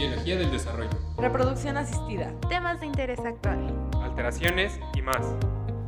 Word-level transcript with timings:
Biología 0.00 0.36
del 0.36 0.50
desarrollo. 0.50 0.88
Reproducción 1.18 1.76
asistida. 1.76 2.32
Temas 2.48 2.80
de 2.80 2.86
interés 2.86 3.20
actual. 3.20 3.70
Alteraciones 4.02 4.80
y 4.94 5.02
más. 5.02 5.26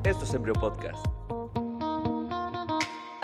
Esto 0.04 0.24
es 0.24 0.34
Embryo 0.34 0.52
Podcast. 0.52 1.02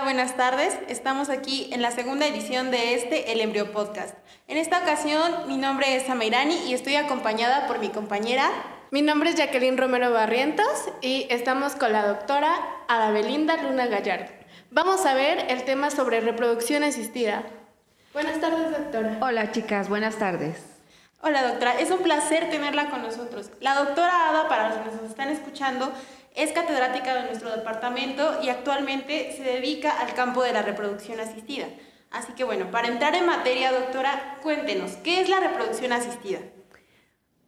Buenas 0.02 0.34
tardes, 0.38 0.78
estamos 0.88 1.28
aquí 1.28 1.68
en 1.74 1.82
la 1.82 1.90
segunda 1.90 2.26
edición 2.26 2.70
de 2.70 2.94
este 2.94 3.32
El 3.32 3.42
Embryo 3.42 3.70
Podcast. 3.70 4.14
En 4.46 4.56
esta 4.56 4.78
ocasión 4.78 5.46
mi 5.46 5.58
nombre 5.58 5.94
es 5.94 6.08
Ameirani 6.08 6.56
y 6.66 6.72
estoy 6.72 6.96
acompañada 6.96 7.66
por 7.66 7.80
mi 7.80 7.90
compañera. 7.90 8.48
Mi 8.90 9.02
nombre 9.02 9.28
es 9.28 9.36
Jacqueline 9.36 9.76
Romero 9.76 10.10
Barrientos 10.10 10.88
y 11.02 11.26
estamos 11.28 11.76
con 11.76 11.92
la 11.92 12.06
doctora 12.06 12.54
Ada 12.88 13.10
Belinda 13.10 13.62
Luna 13.62 13.88
Gallardo. 13.88 14.32
Vamos 14.70 15.04
a 15.04 15.12
ver 15.12 15.50
el 15.50 15.64
tema 15.64 15.90
sobre 15.90 16.20
reproducción 16.20 16.82
asistida. 16.82 17.42
Buenas 18.14 18.40
tardes, 18.40 18.70
doctora. 18.70 19.18
Hola, 19.20 19.52
chicas, 19.52 19.90
buenas 19.90 20.16
tardes. 20.16 20.77
Hola, 21.20 21.48
doctora, 21.48 21.80
es 21.80 21.90
un 21.90 21.98
placer 21.98 22.48
tenerla 22.48 22.90
con 22.90 23.02
nosotros. 23.02 23.50
La 23.60 23.74
doctora 23.74 24.28
Ada, 24.28 24.48
para 24.48 24.68
los 24.68 24.78
que 24.78 24.96
nos 24.96 25.10
están 25.10 25.30
escuchando, 25.30 25.92
es 26.36 26.52
catedrática 26.52 27.12
de 27.12 27.24
nuestro 27.24 27.50
departamento 27.50 28.38
y 28.40 28.50
actualmente 28.50 29.34
se 29.36 29.42
dedica 29.42 29.98
al 29.98 30.14
campo 30.14 30.44
de 30.44 30.52
la 30.52 30.62
reproducción 30.62 31.18
asistida. 31.18 31.66
Así 32.12 32.34
que 32.34 32.44
bueno, 32.44 32.70
para 32.70 32.86
entrar 32.86 33.16
en 33.16 33.26
materia, 33.26 33.72
doctora, 33.72 34.38
cuéntenos, 34.42 34.92
¿qué 35.02 35.20
es 35.20 35.28
la 35.28 35.40
reproducción 35.40 35.92
asistida? 35.92 36.38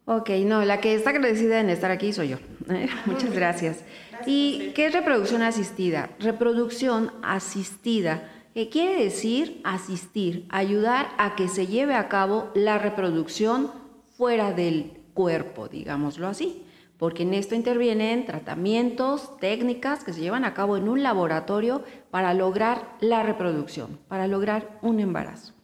Ok, 0.04 0.30
no, 0.44 0.64
la 0.64 0.80
que 0.80 0.96
está 0.96 1.10
agradecida 1.10 1.60
en 1.60 1.70
estar 1.70 1.92
aquí 1.92 2.12
soy 2.12 2.30
yo. 2.30 2.38
Muchas 3.06 3.32
gracias. 3.32 3.84
¿Y 4.26 4.72
qué 4.74 4.86
es 4.86 4.92
reproducción 4.92 5.42
asistida? 5.42 6.10
Reproducción 6.18 7.12
asistida, 7.22 8.28
que 8.54 8.68
quiere 8.68 9.02
decir 9.02 9.60
asistir, 9.64 10.46
ayudar 10.50 11.10
a 11.18 11.36
que 11.36 11.48
se 11.48 11.66
lleve 11.66 11.94
a 11.94 12.08
cabo 12.08 12.50
la 12.54 12.78
reproducción 12.78 13.70
fuera 14.16 14.52
del 14.52 15.02
cuerpo, 15.14 15.68
digámoslo 15.68 16.28
así 16.28 16.64
porque 17.00 17.22
en 17.22 17.32
esto 17.32 17.54
intervienen 17.54 18.26
tratamientos, 18.26 19.38
técnicas 19.38 20.04
que 20.04 20.12
se 20.12 20.20
llevan 20.20 20.44
a 20.44 20.52
cabo 20.52 20.76
en 20.76 20.86
un 20.86 21.02
laboratorio 21.02 21.82
para 22.10 22.34
lograr 22.34 22.94
la 23.00 23.22
reproducción, 23.22 23.98
para 24.06 24.26
lograr 24.26 24.78
un 24.82 25.00
embarazo. 25.00 25.54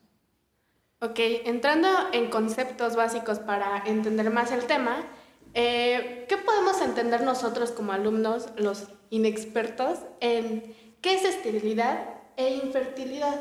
Ok, 1.03 1.19
entrando 1.45 1.89
en 2.15 2.31
conceptos 2.31 2.97
básicos 2.97 3.39
para 3.39 3.83
entender 3.85 4.31
más 4.31 4.51
el 4.51 4.65
tema, 4.65 5.05
eh, 5.53 6.25
¿qué 6.27 6.39
podemos 6.39 6.81
entender 6.81 7.21
nosotros 7.21 7.71
como 7.71 7.93
alumnos, 7.93 8.49
los 8.57 8.89
inexpertos, 9.11 9.99
en 10.21 10.75
qué 11.03 11.17
es 11.17 11.25
esterilidad 11.27 12.16
e 12.37 12.55
infertilidad? 12.65 13.41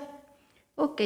Ok, 0.76 1.02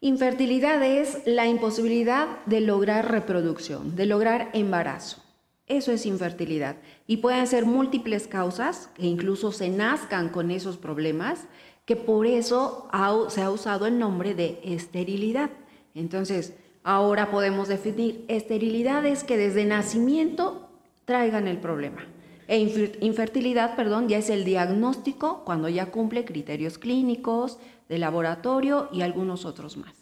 infertilidad 0.00 0.82
es 0.82 1.22
la 1.26 1.46
imposibilidad 1.46 2.44
de 2.46 2.60
lograr 2.60 3.10
reproducción, 3.10 3.96
de 3.96 4.06
lograr 4.06 4.50
embarazo. 4.52 5.22
Eso 5.66 5.92
es 5.92 6.04
infertilidad. 6.06 6.76
Y 7.06 7.18
pueden 7.18 7.46
ser 7.46 7.64
múltiples 7.64 8.26
causas, 8.26 8.88
que 8.94 9.06
incluso 9.06 9.52
se 9.52 9.68
nazcan 9.68 10.28
con 10.28 10.50
esos 10.50 10.76
problemas, 10.76 11.46
que 11.84 11.96
por 11.96 12.26
eso 12.26 12.88
se 13.28 13.42
ha 13.42 13.50
usado 13.50 13.86
el 13.86 13.98
nombre 13.98 14.34
de 14.34 14.60
esterilidad. 14.64 15.50
Entonces, 15.94 16.54
ahora 16.82 17.30
podemos 17.30 17.68
definir 17.68 18.24
esterilidades 18.28 19.22
que 19.22 19.36
desde 19.36 19.64
nacimiento 19.64 20.70
traigan 21.04 21.46
el 21.46 21.58
problema. 21.58 22.06
E 22.50 22.58
infertilidad, 23.00 23.76
perdón, 23.76 24.08
ya 24.08 24.18
es 24.18 24.28
el 24.28 24.44
diagnóstico 24.44 25.44
cuando 25.44 25.68
ya 25.68 25.92
cumple 25.92 26.24
criterios 26.24 26.78
clínicos, 26.78 27.60
de 27.88 27.98
laboratorio 27.98 28.88
y 28.90 29.02
algunos 29.02 29.44
otros 29.44 29.76
más. 29.76 29.94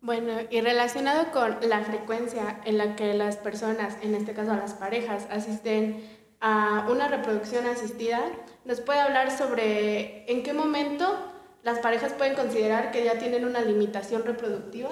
Bueno, 0.00 0.32
y 0.48 0.62
relacionado 0.62 1.30
con 1.30 1.58
la 1.68 1.82
frecuencia 1.82 2.62
en 2.64 2.78
la 2.78 2.96
que 2.96 3.12
las 3.12 3.36
personas, 3.36 3.98
en 4.00 4.14
este 4.14 4.32
caso 4.32 4.56
las 4.56 4.72
parejas, 4.72 5.26
asisten 5.30 6.02
a 6.40 6.88
una 6.90 7.06
reproducción 7.08 7.66
asistida, 7.66 8.22
¿nos 8.64 8.80
puede 8.80 9.00
hablar 9.00 9.30
sobre 9.30 10.24
en 10.32 10.42
qué 10.42 10.54
momento 10.54 11.18
las 11.64 11.80
parejas 11.80 12.14
pueden 12.14 12.34
considerar 12.34 12.92
que 12.92 13.04
ya 13.04 13.18
tienen 13.18 13.44
una 13.44 13.60
limitación 13.60 14.24
reproductiva? 14.24 14.88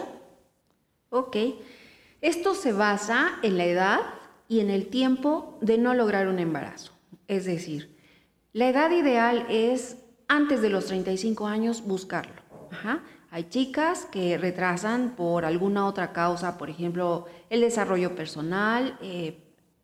Ok, 1.09 1.39
esto 2.21 2.55
se 2.55 2.75
basa 2.75 3.39
en 3.43 3.57
la 3.57 3.65
edad 3.65 4.01
y 4.49 4.61
en 4.61 4.71
el 4.71 4.89
tiempo 4.89 5.59
de 5.61 5.79
no 5.79 5.95
lograr 5.95 6.29
un 6.29 6.39
embarazo. 6.39 6.93
Es 7.29 7.45
decir, 7.45 7.97
la 8.53 8.69
edad 8.69 8.91
ideal 8.91 9.47
es 9.49 9.97
antes 10.29 10.63
de 10.63 10.71
los 10.71 10.87
35 10.87 11.47
años 11.47 11.85
buscarlo. 11.87 12.43
Hay 13.31 13.45
chicas 13.45 14.07
que 14.11 14.37
retrasan 14.37 15.15
por 15.17 15.45
alguna 15.45 15.87
otra 15.87 16.13
causa, 16.13 16.59
por 16.59 16.69
ejemplo, 16.69 17.27
el 17.49 17.63
desarrollo 17.63 18.15
personal, 18.15 18.99
eh, 19.03 19.39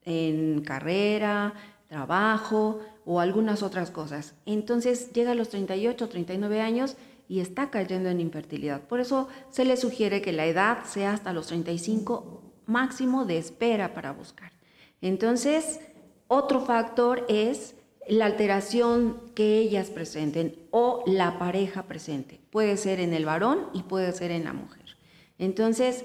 en 0.05 0.63
carrera, 0.63 1.55
trabajo 1.89 2.81
o 3.05 3.21
algunas 3.21 3.63
otras 3.63 3.91
cosas. 3.91 4.35
Entonces 4.45 5.13
llega 5.13 5.33
a 5.33 5.35
los 5.35 5.49
38, 5.49 6.09
39 6.09 6.61
años 6.61 6.97
y 7.29 7.41
está 7.41 7.71
cayendo 7.71 8.09
en 8.09 8.21
infertilidad. 8.21 8.83
Por 8.83 9.01
eso 9.01 9.29
se 9.51 9.65
le 9.65 9.77
sugiere 9.77 10.23
que 10.23 10.33
la 10.33 10.47
edad 10.47 10.85
sea 10.85 11.13
hasta 11.13 11.33
los 11.33 11.47
35 11.47 12.48
máximo 12.69 13.25
de 13.25 13.39
espera 13.39 13.95
para 13.95 14.13
buscar. 14.13 14.53
Entonces, 15.01 15.81
otro 16.29 16.61
factor 16.61 17.25
es 17.29 17.75
la 18.07 18.27
alteración 18.27 19.21
que 19.35 19.59
ellas 19.59 19.91
presenten 19.91 20.55
o 20.71 21.03
la 21.07 21.39
pareja 21.39 21.85
presente. 21.85 22.41
Puede 22.51 22.77
ser 22.77 23.01
en 23.01 23.15
el 23.15 23.25
varón 23.25 23.69
y 23.73 23.83
puede 23.83 24.13
ser 24.13 24.31
en 24.31 24.45
la 24.45 24.53
mujer. 24.53 24.97
Entonces, 25.39 26.05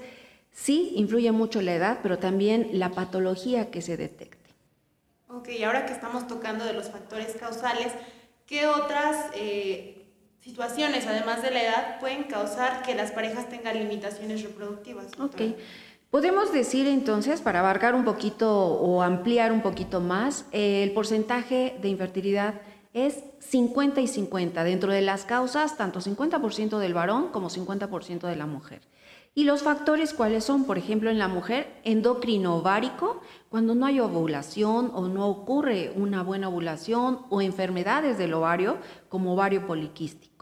sí, 0.52 0.92
influye 0.96 1.32
mucho 1.32 1.62
la 1.62 1.74
edad, 1.74 2.00
pero 2.02 2.18
también 2.18 2.70
la 2.72 2.90
patología 2.90 3.70
que 3.70 3.82
se 3.82 3.96
detecte. 3.96 4.50
Ok, 5.28 5.48
ahora 5.64 5.84
que 5.84 5.92
estamos 5.92 6.26
tocando 6.26 6.64
de 6.64 6.72
los 6.72 6.90
factores 6.90 7.34
causales, 7.34 7.92
¿qué 8.46 8.66
otras 8.66 9.30
eh, 9.34 10.06
situaciones, 10.40 11.06
además 11.06 11.42
de 11.42 11.50
la 11.50 11.62
edad, 11.62 12.00
pueden 12.00 12.24
causar 12.24 12.82
que 12.82 12.94
las 12.94 13.10
parejas 13.10 13.48
tengan 13.48 13.78
limitaciones 13.78 14.42
reproductivas? 14.42 15.06
Ok. 15.18 15.40
Podemos 16.14 16.52
decir 16.52 16.86
entonces, 16.86 17.40
para 17.40 17.58
abarcar 17.58 17.96
un 17.96 18.04
poquito 18.04 18.48
o 18.56 19.02
ampliar 19.02 19.50
un 19.50 19.62
poquito 19.62 20.00
más, 20.00 20.46
el 20.52 20.92
porcentaje 20.92 21.76
de 21.82 21.88
infertilidad 21.88 22.60
es 22.92 23.24
50 23.40 24.00
y 24.00 24.06
50. 24.06 24.62
Dentro 24.62 24.92
de 24.92 25.02
las 25.02 25.24
causas, 25.24 25.76
tanto 25.76 25.98
50% 25.98 26.78
del 26.78 26.94
varón 26.94 27.30
como 27.32 27.50
50% 27.50 28.28
de 28.28 28.36
la 28.36 28.46
mujer. 28.46 28.82
¿Y 29.34 29.42
los 29.42 29.64
factores 29.64 30.14
cuáles 30.14 30.44
son? 30.44 30.66
Por 30.66 30.78
ejemplo, 30.78 31.10
en 31.10 31.18
la 31.18 31.26
mujer, 31.26 31.80
endocrino 31.82 32.58
ovárico, 32.58 33.20
cuando 33.48 33.74
no 33.74 33.84
hay 33.84 33.98
ovulación 33.98 34.92
o 34.94 35.08
no 35.08 35.26
ocurre 35.26 35.94
una 35.96 36.22
buena 36.22 36.48
ovulación 36.48 37.22
o 37.28 37.42
enfermedades 37.42 38.18
del 38.18 38.34
ovario, 38.34 38.78
como 39.08 39.32
ovario 39.32 39.66
poliquístico. 39.66 40.33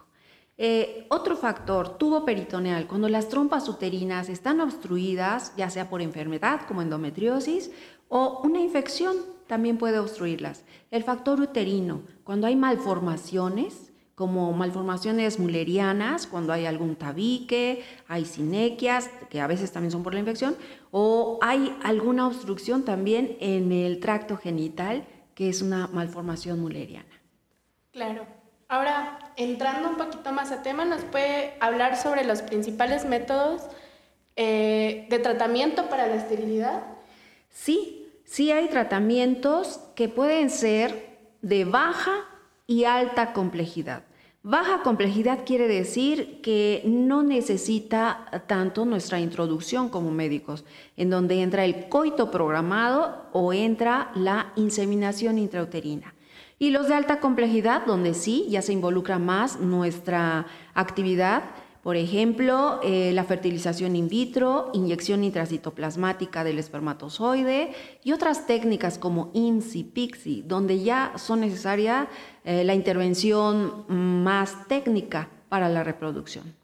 Eh, 0.58 1.06
otro 1.08 1.36
factor, 1.36 1.96
tubo 1.96 2.24
peritoneal, 2.24 2.86
cuando 2.86 3.08
las 3.08 3.28
trompas 3.28 3.68
uterinas 3.68 4.28
están 4.28 4.60
obstruidas, 4.60 5.54
ya 5.56 5.70
sea 5.70 5.88
por 5.88 6.02
enfermedad 6.02 6.62
como 6.68 6.82
endometriosis 6.82 7.70
o 8.08 8.40
una 8.44 8.60
infección, 8.60 9.16
también 9.46 9.78
puede 9.78 9.98
obstruirlas. 9.98 10.64
El 10.90 11.04
factor 11.04 11.40
uterino, 11.40 12.02
cuando 12.24 12.46
hay 12.46 12.56
malformaciones, 12.56 13.92
como 14.14 14.52
malformaciones 14.52 15.38
mullerianas, 15.38 16.26
cuando 16.26 16.52
hay 16.52 16.66
algún 16.66 16.96
tabique, 16.96 17.82
hay 18.06 18.24
sinequias, 18.24 19.10
que 19.30 19.40
a 19.40 19.46
veces 19.46 19.72
también 19.72 19.90
son 19.90 20.02
por 20.02 20.14
la 20.14 20.20
infección, 20.20 20.54
o 20.90 21.38
hay 21.40 21.76
alguna 21.82 22.26
obstrucción 22.26 22.84
también 22.84 23.36
en 23.40 23.72
el 23.72 24.00
tracto 24.00 24.36
genital, 24.36 25.06
que 25.34 25.48
es 25.48 25.62
una 25.62 25.86
malformación 25.88 26.60
mulleriana. 26.60 27.22
Claro. 27.90 28.41
Ahora, 28.72 29.18
entrando 29.36 29.90
un 29.90 29.96
poquito 29.98 30.32
más 30.32 30.50
a 30.50 30.62
tema, 30.62 30.86
¿nos 30.86 31.02
puede 31.02 31.52
hablar 31.60 31.94
sobre 31.98 32.24
los 32.24 32.40
principales 32.40 33.04
métodos 33.04 33.60
eh, 34.34 35.06
de 35.10 35.18
tratamiento 35.18 35.90
para 35.90 36.06
la 36.06 36.14
esterilidad? 36.14 36.82
Sí, 37.50 38.08
sí 38.24 38.50
hay 38.50 38.69
tratamientos 38.69 39.78
que 39.94 40.08
pueden 40.08 40.48
ser 40.48 41.19
de 41.42 41.66
baja 41.66 42.12
y 42.66 42.84
alta 42.84 43.34
complejidad. 43.34 44.04
Baja 44.42 44.80
complejidad 44.82 45.40
quiere 45.44 45.68
decir 45.68 46.40
que 46.40 46.80
no 46.86 47.22
necesita 47.22 48.42
tanto 48.46 48.86
nuestra 48.86 49.20
introducción 49.20 49.90
como 49.90 50.10
médicos, 50.10 50.64
en 50.96 51.10
donde 51.10 51.42
entra 51.42 51.66
el 51.66 51.90
coito 51.90 52.30
programado 52.30 53.26
o 53.34 53.52
entra 53.52 54.12
la 54.14 54.54
inseminación 54.56 55.36
intrauterina. 55.36 56.14
Y 56.62 56.70
los 56.70 56.87
de 56.87 56.94
alta 56.94 57.19
complejidad, 57.19 57.87
donde 57.87 58.14
sí, 58.14 58.47
ya 58.49 58.62
se 58.62 58.73
involucra 58.73 59.19
más 59.19 59.59
nuestra 59.59 60.47
actividad, 60.75 61.43
por 61.82 61.97
ejemplo, 61.97 62.79
eh, 62.85 63.11
la 63.12 63.25
fertilización 63.25 63.97
in 63.97 64.06
vitro, 64.06 64.70
inyección 64.73 65.25
intracitoplasmática 65.25 66.44
del 66.44 66.61
espermatozoide 66.61 67.73
y 68.05 68.12
otras 68.12 68.47
técnicas 68.47 68.97
como 68.97 69.32
INSI, 69.35 69.82
PIXI, 69.82 70.43
donde 70.43 70.85
ya 70.85 71.14
son 71.17 71.41
necesaria 71.41 72.06
eh, 72.44 72.62
la 72.62 72.75
intervención 72.75 73.85
más 73.88 74.69
técnica 74.69 75.31
para 75.49 75.69
la 75.69 75.82
reproducción. 75.82 76.55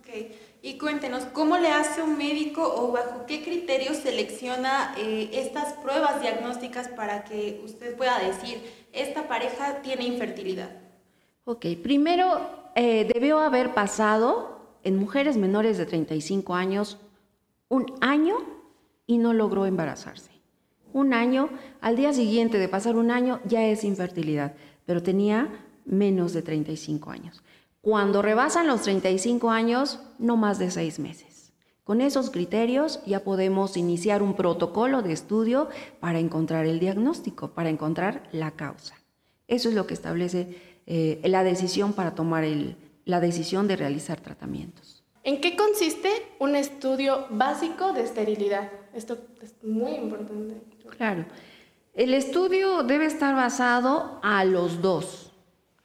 Okay. 0.00 0.32
Y 0.68 0.76
cuéntenos, 0.76 1.24
¿cómo 1.32 1.56
le 1.56 1.68
hace 1.68 2.02
un 2.02 2.18
médico 2.18 2.62
o 2.62 2.92
bajo 2.92 3.24
qué 3.24 3.42
criterios 3.42 3.96
selecciona 3.96 4.92
eh, 4.98 5.30
estas 5.32 5.72
pruebas 5.72 6.20
diagnósticas 6.20 6.88
para 6.88 7.24
que 7.24 7.62
usted 7.64 7.96
pueda 7.96 8.18
decir, 8.18 8.60
esta 8.92 9.28
pareja 9.28 9.80
tiene 9.80 10.04
infertilidad? 10.04 10.68
Ok, 11.46 11.64
primero 11.82 12.70
eh, 12.74 13.10
debió 13.10 13.38
haber 13.38 13.72
pasado 13.72 14.60
en 14.84 14.98
mujeres 14.98 15.38
menores 15.38 15.78
de 15.78 15.86
35 15.86 16.54
años 16.54 16.98
un 17.70 17.86
año 18.02 18.36
y 19.06 19.16
no 19.16 19.32
logró 19.32 19.64
embarazarse. 19.64 20.32
Un 20.92 21.14
año, 21.14 21.48
al 21.80 21.96
día 21.96 22.12
siguiente 22.12 22.58
de 22.58 22.68
pasar 22.68 22.96
un 22.96 23.10
año 23.10 23.40
ya 23.46 23.64
es 23.64 23.84
infertilidad, 23.84 24.52
pero 24.84 25.02
tenía 25.02 25.48
menos 25.86 26.34
de 26.34 26.42
35 26.42 27.10
años. 27.10 27.42
Cuando 27.88 28.20
rebasan 28.20 28.66
los 28.66 28.82
35 28.82 29.50
años, 29.50 29.98
no 30.18 30.36
más 30.36 30.58
de 30.58 30.70
seis 30.70 30.98
meses. 30.98 31.54
Con 31.84 32.02
esos 32.02 32.28
criterios 32.28 33.00
ya 33.06 33.20
podemos 33.24 33.78
iniciar 33.78 34.22
un 34.22 34.36
protocolo 34.36 35.00
de 35.00 35.14
estudio 35.14 35.70
para 35.98 36.18
encontrar 36.18 36.66
el 36.66 36.80
diagnóstico, 36.80 37.52
para 37.52 37.70
encontrar 37.70 38.28
la 38.30 38.50
causa. 38.50 38.94
Eso 39.46 39.70
es 39.70 39.74
lo 39.74 39.86
que 39.86 39.94
establece 39.94 40.54
eh, 40.86 41.18
la 41.24 41.42
decisión 41.44 41.94
para 41.94 42.14
tomar 42.14 42.44
la 43.06 43.20
decisión 43.20 43.66
de 43.66 43.76
realizar 43.76 44.20
tratamientos. 44.20 45.02
¿En 45.24 45.40
qué 45.40 45.56
consiste 45.56 46.10
un 46.40 46.56
estudio 46.56 47.24
básico 47.30 47.94
de 47.94 48.02
esterilidad? 48.02 48.70
Esto 48.92 49.16
es 49.40 49.54
muy 49.62 49.92
importante. 49.92 50.60
Claro. 50.94 51.24
El 51.94 52.12
estudio 52.12 52.82
debe 52.82 53.06
estar 53.06 53.34
basado 53.34 54.20
a 54.22 54.44
los 54.44 54.82
dos 54.82 55.27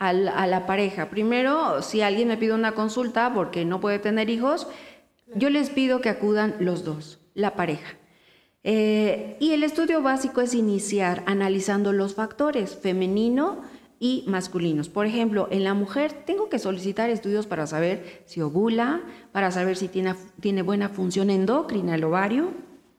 a 0.09 0.47
la 0.47 0.65
pareja. 0.65 1.09
Primero, 1.09 1.81
si 1.81 2.01
alguien 2.01 2.27
me 2.27 2.37
pide 2.37 2.53
una 2.53 2.73
consulta 2.73 3.33
porque 3.33 3.65
no 3.65 3.79
puede 3.79 3.99
tener 3.99 4.29
hijos, 4.29 4.67
yo 5.35 5.49
les 5.49 5.69
pido 5.69 6.01
que 6.01 6.09
acudan 6.09 6.55
los 6.59 6.83
dos, 6.83 7.19
la 7.33 7.55
pareja. 7.55 7.97
Eh, 8.63 9.35
y 9.39 9.51
el 9.51 9.63
estudio 9.63 10.01
básico 10.01 10.39
es 10.41 10.53
iniciar 10.53 11.23
analizando 11.25 11.91
los 11.91 12.15
factores 12.15 12.75
femenino 12.75 13.61
y 13.99 14.23
masculinos. 14.27 14.89
Por 14.89 15.05
ejemplo, 15.05 15.47
en 15.51 15.63
la 15.63 15.73
mujer 15.73 16.13
tengo 16.25 16.49
que 16.49 16.59
solicitar 16.59 17.09
estudios 17.09 17.45
para 17.45 17.67
saber 17.67 18.23
si 18.25 18.41
ovula, 18.41 19.01
para 19.31 19.51
saber 19.51 19.75
si 19.75 19.87
tiene, 19.87 20.15
tiene 20.39 20.61
buena 20.61 20.89
función 20.89 21.29
endocrina 21.29 21.95
el 21.95 22.03
ovario, 22.03 22.51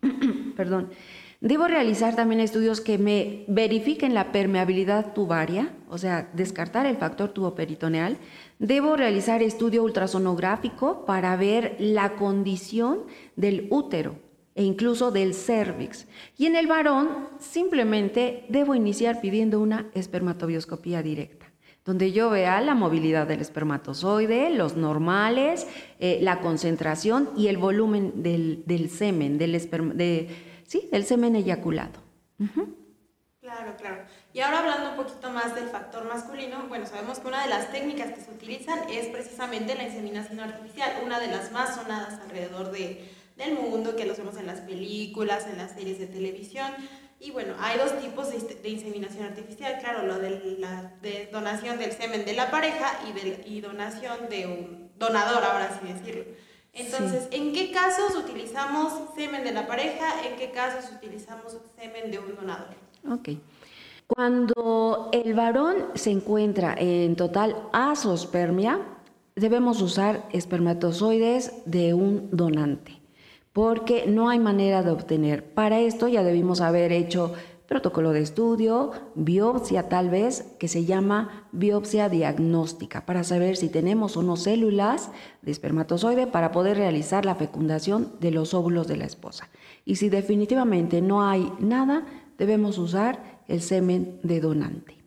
perdón, 0.57 0.91
Debo 1.45 1.69
realizar 1.69 2.17
también 2.17 2.41
estudios 2.41 2.81
que 2.81 2.97
me 2.97 3.45
verifiquen 3.49 4.15
la 4.15 4.33
permeabilidad 4.33 5.13
tubaria, 5.13 5.75
o 5.91 5.99
sea, 5.99 6.31
descartar 6.33 6.87
el 6.87 6.97
factor 6.97 7.33
tuboperitoneal. 7.33 8.17
Debo 8.59 8.97
realizar 8.97 9.43
estudio 9.43 9.83
ultrasonográfico 9.83 11.05
para 11.05 11.37
ver 11.37 11.77
la 11.79 12.17
condición 12.17 13.01
del 13.37 13.67
útero 13.69 14.17
e 14.55 14.65
incluso 14.65 15.11
del 15.11 15.35
cervix. 15.35 16.07
Y 16.39 16.47
en 16.47 16.57
el 16.57 16.67
varón 16.67 17.29
simplemente 17.41 18.47
debo 18.49 18.75
iniciar 18.75 19.21
pidiendo 19.21 19.61
una 19.61 19.91
espermatobioscopía 19.93 21.03
directa 21.03 21.45
donde 21.85 22.13
yo 22.13 22.31
vea 22.31 22.63
la 22.63 22.75
movilidad 22.75 23.27
del 23.27 23.43
espermatozoide, 23.43 24.49
los 24.49 24.75
normales, 24.75 25.67
eh, 26.01 26.19
la 26.23 26.41
concentración 26.41 27.29
y 27.37 27.49
el 27.49 27.59
volumen 27.59 28.23
del, 28.23 28.89
semen, 28.89 29.37
del 29.37 29.55
esperma, 29.55 29.93
¿sí? 30.75 30.89
El 30.91 31.05
semen 31.05 31.37
eyaculado. 31.37 32.03
Claro, 33.41 33.77
claro. 33.77 34.05
Y 34.33 34.41
ahora 34.41 34.59
hablando 34.59 34.91
un 34.91 34.97
poquito 34.97 35.31
más 35.31 35.55
del 35.55 35.69
factor 35.69 36.05
masculino, 36.05 36.67
bueno, 36.69 36.87
sabemos 36.87 37.21
que 37.21 37.29
una 37.29 37.43
de 37.45 37.49
las 37.49 37.71
técnicas 37.71 38.13
que 38.13 38.21
se 38.21 38.31
utilizan 38.33 38.81
es 38.91 39.07
precisamente 39.07 39.77
la 39.77 39.85
inseminación 39.85 40.41
artificial, 40.41 40.91
una 41.05 41.21
de 41.21 41.29
las 41.29 41.53
más 41.53 41.77
sonadas 41.77 42.19
alrededor 42.21 42.73
de, 42.73 43.09
del 43.37 43.55
mundo, 43.55 43.95
que 43.95 44.05
lo 44.05 44.17
vemos 44.17 44.37
en 44.37 44.47
las 44.47 44.63
películas, 44.63 45.47
en 45.47 45.59
las 45.59 45.73
series 45.73 46.01
de 46.01 46.09
televisión. 46.09 46.73
Y 47.21 47.31
bueno, 47.31 47.55
hay 47.61 47.79
dos 47.79 47.97
tipos 48.01 48.31
de, 48.31 48.69
inseminación 48.69 49.27
artificial, 49.27 49.79
claro, 49.79 50.05
lo 50.05 50.19
de 50.19 50.57
la 50.59 50.93
de 51.03 51.29
donación 51.31 51.79
del 51.79 51.93
semen 51.93 52.25
de 52.25 52.33
la 52.33 52.51
pareja 52.51 52.99
y, 53.09 53.13
de, 53.13 53.45
y 53.47 53.61
donación 53.61 54.29
de 54.29 54.47
un 54.47 54.91
donador, 54.97 55.45
ahora 55.45 55.67
así 55.67 55.87
decirlo. 55.87 56.25
Entonces, 56.75 57.29
¿en 57.31 57.53
qué 57.53 57.71
casos 57.71 58.17
utilizamos 58.17 58.93
semen 59.15 59.45
de 59.45 59.53
la 59.53 59.67
pareja? 59.67 60.27
¿En 60.29 60.37
qué 60.37 60.51
casos 60.51 60.91
utilizamos 60.93 61.57
semen 61.79 62.11
de 62.11 62.19
un 62.19 62.35
donador? 62.35 62.75
Ok. 63.11 63.31
Cuando 64.07 65.09
el 65.13 65.35
varón 65.35 65.77
se 65.95 66.11
encuentra 66.11 66.75
en 66.77 67.17
total 67.17 67.57
asospermia, 67.73 68.81
debemos 69.37 69.81
usar 69.81 70.29
espermatozoides 70.33 71.63
de 71.65 71.95
un 71.95 72.29
donante, 72.31 73.01
porque 73.53 74.07
no 74.07 74.29
hay 74.29 74.39
manera 74.39 74.83
de 74.83 74.91
obtener. 74.91 75.45
Para 75.45 75.81
esto 75.81 76.09
ya 76.09 76.23
debimos 76.23 76.61
haber 76.61 76.93
hecho 76.93 77.35
protocolo 77.67 78.13
de 78.13 78.21
estudio, 78.21 78.93
biopsia 79.15 79.89
tal 79.89 80.11
vez, 80.11 80.43
que 80.59 80.69
se 80.69 80.85
llama 80.85 81.49
biopsia 81.53 82.09
diagnóstica, 82.09 83.07
para 83.07 83.25
saber 83.25 83.57
si 83.57 83.69
tenemos 83.69 84.17
o 84.17 84.23
no 84.23 84.37
células 84.37 85.11
de 85.43 85.53
espermatozoide 85.53 86.27
para 86.27 86.53
poder 86.53 86.77
realizar 86.77 87.25
la 87.25 87.35
fecundación 87.35 88.13
de 88.21 88.31
los 88.31 88.53
óvulos 88.55 88.87
de 88.87 88.97
la 88.97 89.07
esposa. 89.07 89.49
Y 89.85 89.97
si 89.97 90.09
definitivamente 90.09 91.01
no 91.01 91.27
hay 91.27 91.53
nada, 91.59 92.07
debemos 92.39 92.79
usar 92.79 93.43
el 93.49 93.61
semen 93.61 94.21
de 94.23 94.41
donante. 94.41 95.05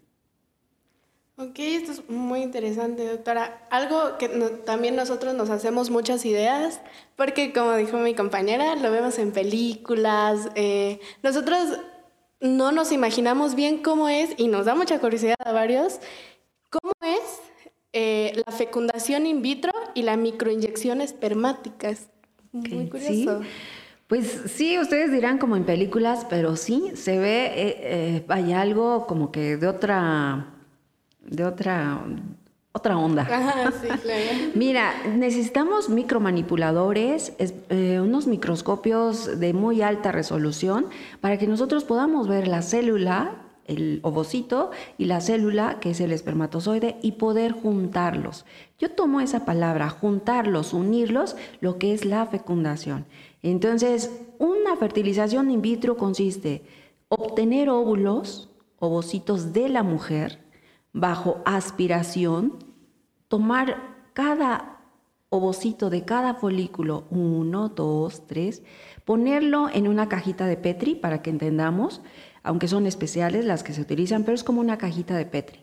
Ok, 1.39 1.59
esto 1.59 1.91
es 1.91 2.09
muy 2.09 2.41
interesante, 2.41 3.07
doctora. 3.07 3.67
Algo 3.69 4.17
que 4.17 4.27
también 4.65 4.95
nosotros 4.95 5.35
nos 5.35 5.51
hacemos 5.51 5.91
muchas 5.91 6.25
ideas, 6.25 6.81
porque 7.15 7.53
como 7.53 7.75
dijo 7.75 7.97
mi 7.99 8.15
compañera, 8.15 8.75
lo 8.75 8.89
vemos 8.89 9.19
en 9.19 9.31
películas. 9.31 10.49
Eh, 10.55 10.99
nosotros 11.21 11.77
no 12.39 12.71
nos 12.71 12.91
imaginamos 12.91 13.55
bien 13.55 13.81
cómo 13.81 14.09
es, 14.09 14.31
y 14.37 14.47
nos 14.47 14.65
da 14.65 14.75
mucha 14.75 14.99
curiosidad 14.99 15.35
a 15.39 15.51
varios, 15.51 15.99
cómo 16.69 16.93
es 17.01 17.41
eh, 17.93 18.43
la 18.45 18.51
fecundación 18.51 19.25
in 19.25 19.41
vitro 19.41 19.71
y 19.95 20.03
la 20.03 20.17
microinyección 20.17 21.01
espermática. 21.01 21.89
Es 21.89 22.07
muy 22.51 22.89
curioso. 22.89 23.41
Pues 24.07 24.43
sí, 24.47 24.79
ustedes 24.79 25.11
dirán 25.11 25.37
como 25.37 25.57
en 25.57 25.65
películas, 25.65 26.25
pero 26.29 26.55
sí, 26.55 26.91
se 26.95 27.19
ve, 27.19 27.45
eh, 27.47 27.77
eh, 27.81 28.25
hay 28.29 28.53
algo 28.53 29.05
como 29.05 29.33
que 29.33 29.57
de 29.57 29.67
otra, 29.67 30.53
de 31.19 31.43
otra, 31.43 32.05
otra 32.77 32.97
onda. 32.97 33.27
Mira, 34.55 34.93
necesitamos 35.05 35.89
micromanipuladores, 35.89 37.33
eh, 37.39 37.99
unos 38.01 38.27
microscopios 38.27 39.39
de 39.39 39.53
muy 39.53 39.81
alta 39.81 40.11
resolución 40.11 40.85
para 41.19 41.37
que 41.37 41.47
nosotros 41.47 41.83
podamos 41.83 42.27
ver 42.27 42.47
la 42.47 42.61
célula, 42.61 43.41
el 43.65 43.99
ovocito 44.03 44.71
y 44.97 45.05
la 45.05 45.19
célula, 45.19 45.79
que 45.79 45.91
es 45.91 45.99
el 45.99 46.11
espermatozoide, 46.11 46.97
y 47.01 47.13
poder 47.13 47.51
juntarlos. 47.51 48.45
Yo 48.79 48.91
tomo 48.91 49.19
esa 49.19 49.43
palabra, 49.45 49.89
juntarlos, 49.89 50.73
unirlos, 50.73 51.35
lo 51.59 51.77
que 51.77 51.93
es 51.93 52.05
la 52.05 52.25
fecundación. 52.25 53.05
Entonces, 53.43 54.11
una 54.39 54.75
fertilización 54.77 55.51
in 55.51 55.61
vitro 55.61 55.97
consiste 55.97 56.63
obtener 57.09 57.69
óvulos, 57.69 58.49
ovocitos 58.79 59.53
de 59.53 59.69
la 59.69 59.83
mujer, 59.83 60.39
bajo 60.93 61.41
aspiración, 61.45 62.66
tomar 63.27 63.95
cada 64.13 64.77
ovocito 65.29 65.89
de 65.89 66.05
cada 66.05 66.35
folículo, 66.35 67.05
uno, 67.09 67.69
dos, 67.69 68.25
tres, 68.27 68.63
ponerlo 69.05 69.69
en 69.69 69.87
una 69.87 70.07
cajita 70.07 70.45
de 70.45 70.57
Petri 70.57 70.95
para 70.95 71.21
que 71.21 71.29
entendamos, 71.29 72.01
aunque 72.43 72.67
son 72.67 72.85
especiales 72.85 73.45
las 73.45 73.63
que 73.63 73.73
se 73.73 73.81
utilizan, 73.81 74.23
pero 74.23 74.35
es 74.35 74.43
como 74.43 74.61
una 74.61 74.77
cajita 74.77 75.17
de 75.17 75.25
Petri. 75.25 75.59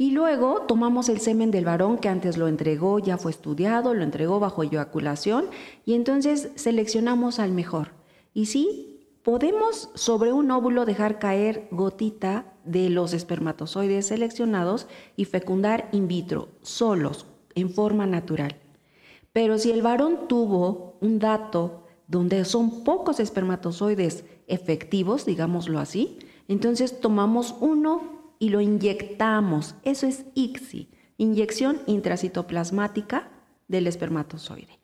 Y 0.00 0.12
luego 0.12 0.62
tomamos 0.68 1.08
el 1.08 1.18
semen 1.18 1.50
del 1.50 1.64
varón 1.64 1.98
que 1.98 2.08
antes 2.08 2.38
lo 2.38 2.46
entregó, 2.46 3.00
ya 3.00 3.18
fue 3.18 3.32
estudiado, 3.32 3.94
lo 3.94 4.04
entregó 4.04 4.38
bajo 4.38 4.62
eyaculación 4.62 5.46
y 5.84 5.94
entonces 5.94 6.50
seleccionamos 6.54 7.40
al 7.40 7.50
mejor. 7.50 7.94
Y 8.32 8.46
sí, 8.46 9.08
podemos 9.24 9.90
sobre 9.94 10.32
un 10.32 10.52
óvulo 10.52 10.84
dejar 10.84 11.18
caer 11.18 11.66
gotita 11.72 12.54
de 12.70 12.90
los 12.90 13.12
espermatozoides 13.12 14.06
seleccionados 14.06 14.86
y 15.16 15.24
fecundar 15.24 15.88
in 15.92 16.08
vitro, 16.08 16.48
solos, 16.62 17.26
en 17.54 17.70
forma 17.70 18.06
natural. 18.06 18.56
Pero 19.32 19.58
si 19.58 19.70
el 19.70 19.82
varón 19.82 20.28
tuvo 20.28 20.96
un 21.00 21.18
dato 21.18 21.84
donde 22.06 22.44
son 22.44 22.84
pocos 22.84 23.20
espermatozoides 23.20 24.24
efectivos, 24.46 25.26
digámoslo 25.26 25.78
así, 25.78 26.18
entonces 26.48 27.00
tomamos 27.00 27.54
uno 27.60 28.34
y 28.38 28.48
lo 28.48 28.60
inyectamos. 28.60 29.74
Eso 29.82 30.06
es 30.06 30.24
ICSI, 30.34 30.88
inyección 31.18 31.80
intracitoplasmática 31.86 33.30
del 33.68 33.86
espermatozoide. 33.86 34.78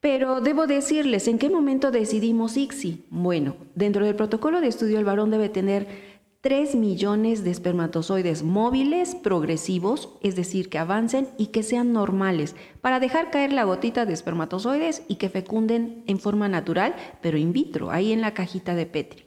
Pero 0.00 0.40
debo 0.40 0.66
decirles, 0.66 1.26
¿en 1.26 1.38
qué 1.38 1.48
momento 1.48 1.90
decidimos 1.90 2.56
ICSI? 2.56 3.06
Bueno, 3.10 3.56
dentro 3.74 4.04
del 4.04 4.14
protocolo 4.14 4.60
de 4.60 4.68
estudio 4.68 4.98
el 4.98 5.04
varón 5.04 5.30
debe 5.30 5.48
tener 5.48 6.15
3 6.46 6.76
millones 6.76 7.42
de 7.42 7.50
espermatozoides 7.50 8.44
móviles, 8.44 9.16
progresivos, 9.16 10.10
es 10.22 10.36
decir, 10.36 10.68
que 10.68 10.78
avancen 10.78 11.26
y 11.38 11.48
que 11.48 11.64
sean 11.64 11.92
normales, 11.92 12.54
para 12.80 13.00
dejar 13.00 13.32
caer 13.32 13.52
la 13.52 13.64
gotita 13.64 14.06
de 14.06 14.12
espermatozoides 14.12 15.02
y 15.08 15.16
que 15.16 15.28
fecunden 15.28 16.04
en 16.06 16.20
forma 16.20 16.48
natural, 16.48 16.94
pero 17.20 17.36
in 17.36 17.52
vitro, 17.52 17.90
ahí 17.90 18.12
en 18.12 18.20
la 18.20 18.32
cajita 18.32 18.76
de 18.76 18.86
Petri. 18.86 19.24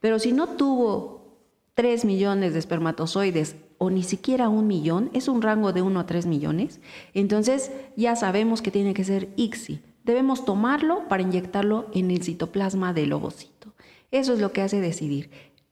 Pero 0.00 0.18
si 0.18 0.32
no 0.32 0.46
tuvo 0.46 1.38
3 1.72 2.04
millones 2.04 2.52
de 2.52 2.58
espermatozoides 2.58 3.56
o 3.78 3.88
ni 3.88 4.02
siquiera 4.02 4.50
un 4.50 4.66
millón, 4.66 5.08
es 5.14 5.28
un 5.28 5.40
rango 5.40 5.72
de 5.72 5.80
1 5.80 6.00
a 6.00 6.04
3 6.04 6.26
millones, 6.26 6.82
entonces 7.14 7.72
ya 7.96 8.14
sabemos 8.14 8.60
que 8.60 8.70
tiene 8.70 8.92
que 8.92 9.04
ser 9.04 9.30
ICSI. 9.36 9.80
Debemos 10.04 10.44
tomarlo 10.44 11.08
para 11.08 11.22
inyectarlo 11.22 11.86
en 11.94 12.10
el 12.10 12.22
citoplasma 12.22 12.92
del 12.92 13.14
ovocito. 13.14 13.72
Eso 14.10 14.34
es 14.34 14.40
lo 14.40 14.52
que 14.52 14.60
hace 14.60 14.82
decidir 14.82 15.30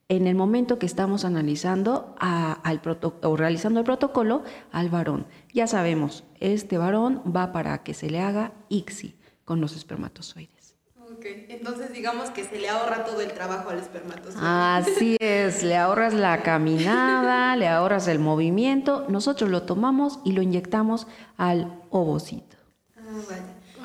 en 0.08 0.26
el 0.26 0.36
momento 0.36 0.78
que 0.78 0.86
estamos 0.86 1.24
analizando 1.24 2.14
al 2.18 2.80
o 3.22 3.36
realizando 3.36 3.80
el 3.80 3.86
protocolo 3.86 4.44
al 4.70 4.88
varón. 4.88 5.26
Ya 5.52 5.66
sabemos, 5.66 6.24
este 6.38 6.78
varón 6.78 7.22
va 7.34 7.52
para 7.52 7.82
que 7.82 7.94
se 7.94 8.10
le 8.10 8.20
haga 8.20 8.52
ICSI 8.68 9.16
con 9.44 9.60
los 9.60 9.74
espermatozoides. 9.74 10.76
Ok, 11.12 11.24
entonces 11.48 11.92
digamos 11.92 12.30
que 12.30 12.44
se 12.44 12.58
le 12.58 12.68
ahorra 12.68 13.04
todo 13.04 13.20
el 13.20 13.32
trabajo 13.32 13.70
al 13.70 13.78
espermatozoide. 13.78 14.40
Así 14.42 15.16
es, 15.18 15.62
le 15.62 15.76
ahorras 15.76 16.14
la 16.14 16.42
caminada, 16.42 17.56
le 17.56 17.68
ahorras 17.68 18.06
el 18.08 18.18
movimiento, 18.18 19.06
nosotros 19.08 19.50
lo 19.50 19.62
tomamos 19.62 20.20
y 20.24 20.32
lo 20.32 20.42
inyectamos 20.42 21.06
al 21.36 21.80
ovocito. 21.90 22.56
Ah, 22.96 23.02
vaya. 23.28 23.42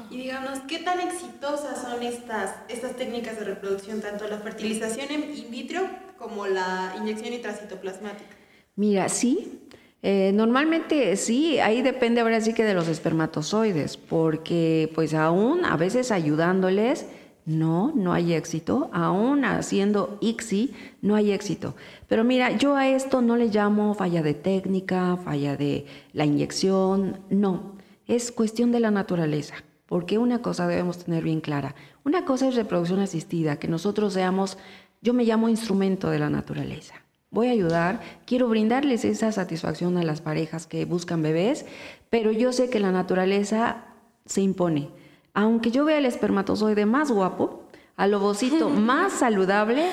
Y 0.09 0.17
digamos, 0.17 0.59
¿qué 0.67 0.79
tan 0.79 0.99
exitosas 0.99 1.81
son 1.81 2.03
estas, 2.03 2.55
estas 2.67 2.97
técnicas 2.97 3.39
de 3.39 3.45
reproducción, 3.45 4.01
tanto 4.01 4.27
la 4.27 4.39
fertilización 4.39 5.09
in 5.11 5.49
vitro 5.49 5.87
como 6.21 6.45
la 6.45 6.93
inyección 6.97 7.33
intracitoplasmática? 7.33 8.29
Mira, 8.75 9.09
sí. 9.09 9.67
Eh, 10.03 10.31
normalmente 10.33 11.15
sí, 11.15 11.59
ahí 11.59 11.81
depende 11.81 12.21
ahora 12.21 12.41
sí 12.41 12.53
que 12.53 12.63
de 12.63 12.73
los 12.73 12.87
espermatozoides, 12.87 13.97
porque 13.97 14.91
pues 14.95 15.13
aún 15.13 15.63
a 15.65 15.77
veces 15.77 16.11
ayudándoles, 16.11 17.05
no, 17.45 17.91
no 17.95 18.13
hay 18.13 18.33
éxito, 18.33 18.89
aún 18.93 19.45
haciendo 19.45 20.17
ICSI, 20.21 20.73
no 21.01 21.15
hay 21.15 21.31
éxito. 21.31 21.75
Pero 22.07 22.23
mira, 22.23 22.51
yo 22.51 22.75
a 22.75 22.87
esto 22.87 23.21
no 23.21 23.35
le 23.35 23.47
llamo 23.47 23.93
falla 23.93 24.23
de 24.23 24.33
técnica, 24.33 25.17
falla 25.17 25.55
de 25.55 25.85
la 26.13 26.25
inyección, 26.25 27.19
no, 27.29 27.75
es 28.07 28.31
cuestión 28.31 28.71
de 28.71 28.79
la 28.79 28.91
naturaleza. 28.91 29.55
Porque 29.85 30.17
una 30.17 30.41
cosa 30.41 30.67
debemos 30.67 31.03
tener 31.03 31.23
bien 31.23 31.41
clara. 31.41 31.75
Una 32.05 32.23
cosa 32.23 32.47
es 32.47 32.55
reproducción 32.55 33.01
asistida, 33.01 33.57
que 33.57 33.67
nosotros 33.67 34.13
seamos, 34.13 34.57
yo 35.01 35.13
me 35.13 35.25
llamo 35.25 35.49
instrumento 35.49 36.09
de 36.09 36.19
la 36.19 36.29
naturaleza. 36.29 36.95
Voy 37.31 37.47
a 37.47 37.51
ayudar, 37.51 38.01
quiero 38.25 38.49
brindarles 38.49 39.05
esa 39.05 39.31
satisfacción 39.31 39.97
a 39.97 40.03
las 40.03 40.21
parejas 40.21 40.67
que 40.67 40.85
buscan 40.85 41.21
bebés, 41.21 41.65
pero 42.09 42.31
yo 42.31 42.51
sé 42.51 42.69
que 42.69 42.79
la 42.79 42.91
naturaleza 42.91 43.85
se 44.25 44.41
impone. 44.41 44.89
Aunque 45.33 45.71
yo 45.71 45.85
vea 45.85 45.97
el 45.97 46.05
espermatozoide 46.05 46.85
más 46.85 47.09
guapo, 47.09 47.63
al 47.95 48.13
ovocito 48.13 48.69
más 48.69 49.13
saludable, 49.13 49.89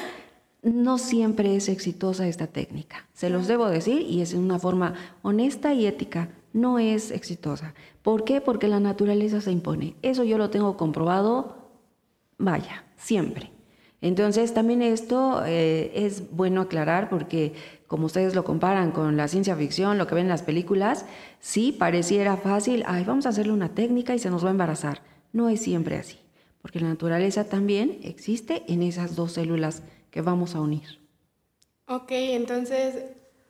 no 0.63 0.99
siempre 0.99 1.55
es 1.55 1.69
exitosa 1.69 2.27
esta 2.27 2.49
técnica. 2.49 3.07
Se 3.13 3.31
los 3.31 3.47
debo 3.47 3.69
decir 3.69 4.03
y 4.03 4.21
es 4.21 4.35
una 4.35 4.59
forma 4.59 4.95
honesta 5.23 5.73
y 5.75 5.87
ética 5.87 6.31
no 6.53 6.79
es 6.79 7.13
exitosa. 7.13 7.75
¿Por 8.03 8.25
qué? 8.25 8.41
Porque 8.41 8.69
la 8.69 8.81
naturaleza 8.81 9.41
se 9.41 9.53
impone. 9.53 9.95
Eso 10.03 10.25
yo 10.25 10.39
lo 10.39 10.51
tengo 10.51 10.77
comprobado, 10.77 11.71
vaya, 12.37 12.85
siempre. 12.97 13.53
Entonces 14.01 14.55
también 14.55 14.83
esto 14.83 15.43
eh, 15.45 15.91
es 15.95 16.31
bueno 16.31 16.63
aclarar 16.63 17.09
porque 17.09 17.53
como 17.87 18.07
ustedes 18.07 18.35
lo 18.35 18.45
comparan 18.45 18.93
con 18.93 19.17
la 19.17 19.29
ciencia 19.29 19.57
ficción, 19.57 19.99
lo 19.99 20.07
que 20.07 20.15
ven 20.15 20.25
en 20.25 20.31
las 20.31 20.43
películas, 20.43 21.07
sí 21.41 21.73
pareciera 21.73 22.37
fácil, 22.37 22.85
ay, 22.87 23.05
vamos 23.05 23.27
a 23.27 23.31
hacerle 23.31 23.53
una 23.53 23.75
técnica 23.75 24.15
y 24.15 24.19
se 24.19 24.31
nos 24.31 24.45
va 24.45 24.49
a 24.49 24.53
embarazar. 24.53 25.03
No 25.33 25.49
es 25.49 25.63
siempre 25.63 25.97
así, 25.97 26.19
porque 26.63 26.81
la 26.81 26.89
naturaleza 26.89 27.45
también 27.45 27.99
existe 28.03 28.63
en 28.69 28.83
esas 28.83 29.17
dos 29.17 29.33
células 29.33 29.83
que 30.11 30.21
vamos 30.21 30.55
a 30.55 30.61
unir. 30.61 31.01
Ok, 31.87 32.11
entonces 32.11 32.95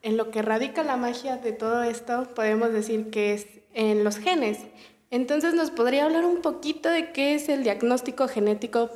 en 0.03 0.17
lo 0.17 0.31
que 0.31 0.43
radica 0.43 0.83
la 0.85 0.97
magia 0.97 1.37
de 1.37 1.53
todo 1.53 1.83
esto, 1.83 2.29
podemos 2.35 2.73
decir 2.73 3.11
que 3.11 3.35
es 3.35 3.47
en 3.75 4.05
los 4.05 4.19
genes. 4.19 4.59
Entonces, 5.11 5.55
¿nos 5.55 5.71
podría 5.71 6.05
hablar 6.05 6.25
un 6.25 6.43
poquito 6.43 6.89
de 6.89 7.13
qué 7.13 7.35
es 7.35 7.49
el 7.49 7.65
diagnóstico 7.65 8.29
genético 8.29 8.91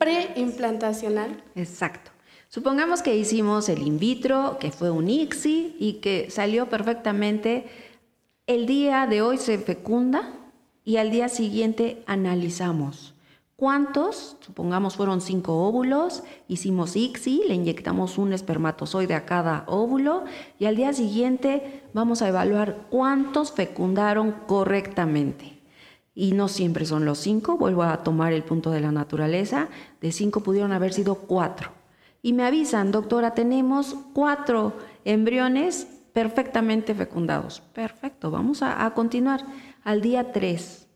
preimplantacional? 0.00 1.44
Exacto. 1.54 2.10
Supongamos 2.48 3.02
que 3.02 3.14
hicimos 3.14 3.68
el 3.68 3.82
in 3.82 3.98
vitro, 3.98 4.56
que 4.58 4.72
fue 4.72 4.90
un 4.90 5.08
ICSI 5.08 5.76
y 5.78 5.92
que 6.00 6.30
salió 6.30 6.68
perfectamente. 6.68 7.66
El 8.46 8.66
día 8.66 9.06
de 9.06 9.22
hoy 9.22 9.36
se 9.36 9.58
fecunda 9.58 10.32
y 10.84 10.96
al 10.96 11.10
día 11.10 11.28
siguiente 11.28 12.02
analizamos. 12.06 13.14
¿Cuántos? 13.56 14.38
Supongamos 14.40 14.96
fueron 14.96 15.20
cinco 15.20 15.68
óvulos, 15.68 16.22
hicimos 16.48 16.96
ICSI, 16.96 17.42
le 17.46 17.54
inyectamos 17.54 18.16
un 18.16 18.32
espermatozoide 18.32 19.14
a 19.14 19.26
cada 19.26 19.64
óvulo 19.66 20.24
y 20.58 20.64
al 20.64 20.76
día 20.76 20.94
siguiente 20.94 21.82
vamos 21.92 22.22
a 22.22 22.28
evaluar 22.28 22.86
cuántos 22.88 23.52
fecundaron 23.52 24.32
correctamente. 24.46 25.59
Y 26.20 26.32
no 26.32 26.48
siempre 26.48 26.84
son 26.84 27.06
los 27.06 27.16
cinco, 27.16 27.56
vuelvo 27.56 27.82
a 27.82 28.02
tomar 28.02 28.34
el 28.34 28.42
punto 28.42 28.70
de 28.70 28.80
la 28.80 28.92
naturaleza, 28.92 29.70
de 30.02 30.12
cinco 30.12 30.42
pudieron 30.42 30.70
haber 30.70 30.92
sido 30.92 31.14
cuatro. 31.14 31.70
Y 32.20 32.34
me 32.34 32.44
avisan, 32.44 32.92
doctora, 32.92 33.32
tenemos 33.32 33.96
cuatro 34.12 34.74
embriones 35.06 35.86
perfectamente 36.12 36.94
fecundados. 36.94 37.62
Perfecto, 37.72 38.30
vamos 38.30 38.60
a, 38.62 38.90
continuar. 38.90 39.46
Al 39.82 40.02
día 40.02 40.30
tres, 40.30 40.88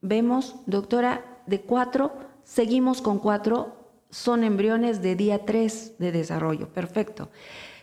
vemos, 0.00 0.56
doctora, 0.66 1.22
de 1.46 1.60
cuatro, 1.60 2.12
seguimos 2.42 3.02
con 3.02 3.20
cuatro, 3.20 3.76
son 4.10 4.42
embriones 4.42 5.00
de 5.00 5.14
día 5.14 5.44
tres 5.46 5.94
de 6.00 6.10
desarrollo. 6.10 6.70
Perfecto. 6.70 7.30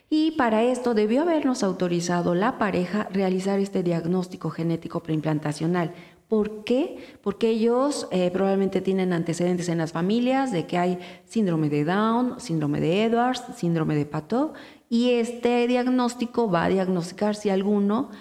Y 0.10 0.32
para 0.32 0.64
esto 0.64 0.94
debió 0.94 1.22
habernos 1.22 1.64
autorizado 1.64 2.36
la 2.36 2.58
pareja 2.58 3.08
realizar 3.10 3.58
este 3.60 3.84
diagnóstico 3.84 4.50
genético 4.50 5.02
preimplantacional. 5.02 5.94
¿Por 6.30 6.64
qué? 6.64 7.18
Porque 7.24 7.50
ellos 7.50 8.08
eh, 8.12 8.30
probablemente 8.32 8.82
tienen 8.82 9.14
antecedentes 9.14 9.68
en 9.68 9.80
las 9.80 9.92
familias 9.92 10.52
de 10.52 10.68
que 10.68 10.78
hay 10.78 11.00
síndrome 11.26 11.70
de 11.70 11.84
Down, 11.84 12.40
síndrome 12.40 12.80
de 12.80 13.04
Edwards, 13.04 13.44
síndrome 13.58 13.96
de 13.96 14.06
Pateau, 14.06 14.54
y 14.90 15.10
este 15.14 15.68
diagnóstico 15.68 16.50
va 16.50 16.66
a 16.66 16.70
diagnosticar 16.70 17.36
si 17.36 17.50
alguno 17.50 18.12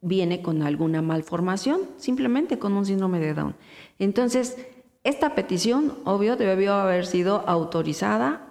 viene 0.00 0.40
con 0.40 0.62
alguna 0.62 1.02
malformación, 1.02 1.82
simplemente 1.98 2.58
con 2.58 2.72
un 2.72 2.86
síndrome 2.86 3.20
de 3.20 3.34
Down. 3.34 3.54
Entonces, 3.98 4.56
esta 5.04 5.34
petición, 5.34 5.92
obvio, 6.04 6.36
debió 6.36 6.72
haber 6.72 7.04
sido 7.04 7.44
autorizada 7.46 8.48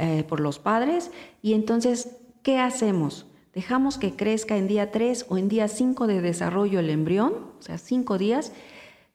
eh, 0.00 0.24
por 0.28 0.40
los 0.40 0.58
padres 0.58 1.12
y 1.40 1.54
entonces, 1.54 2.16
¿qué 2.42 2.58
hacemos? 2.58 3.26
Dejamos 3.56 3.96
que 3.96 4.14
crezca 4.14 4.58
en 4.58 4.68
día 4.68 4.92
3 4.92 5.28
o 5.30 5.38
en 5.38 5.48
día 5.48 5.66
5 5.66 6.06
de 6.06 6.20
desarrollo 6.20 6.78
el 6.78 6.90
embrión, 6.90 7.32
o 7.58 7.62
sea, 7.62 7.78
5 7.78 8.18
días, 8.18 8.52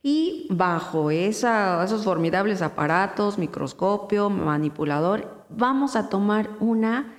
y 0.02 0.48
bajo 0.50 1.12
esos 1.12 2.04
formidables 2.04 2.64
aparatos, 2.64 3.38
microscopio, 3.38 4.32
manipulador, 4.32 5.46
vamos 5.50 5.96
a 5.96 6.10
tomar 6.10 6.50
una 6.60 7.14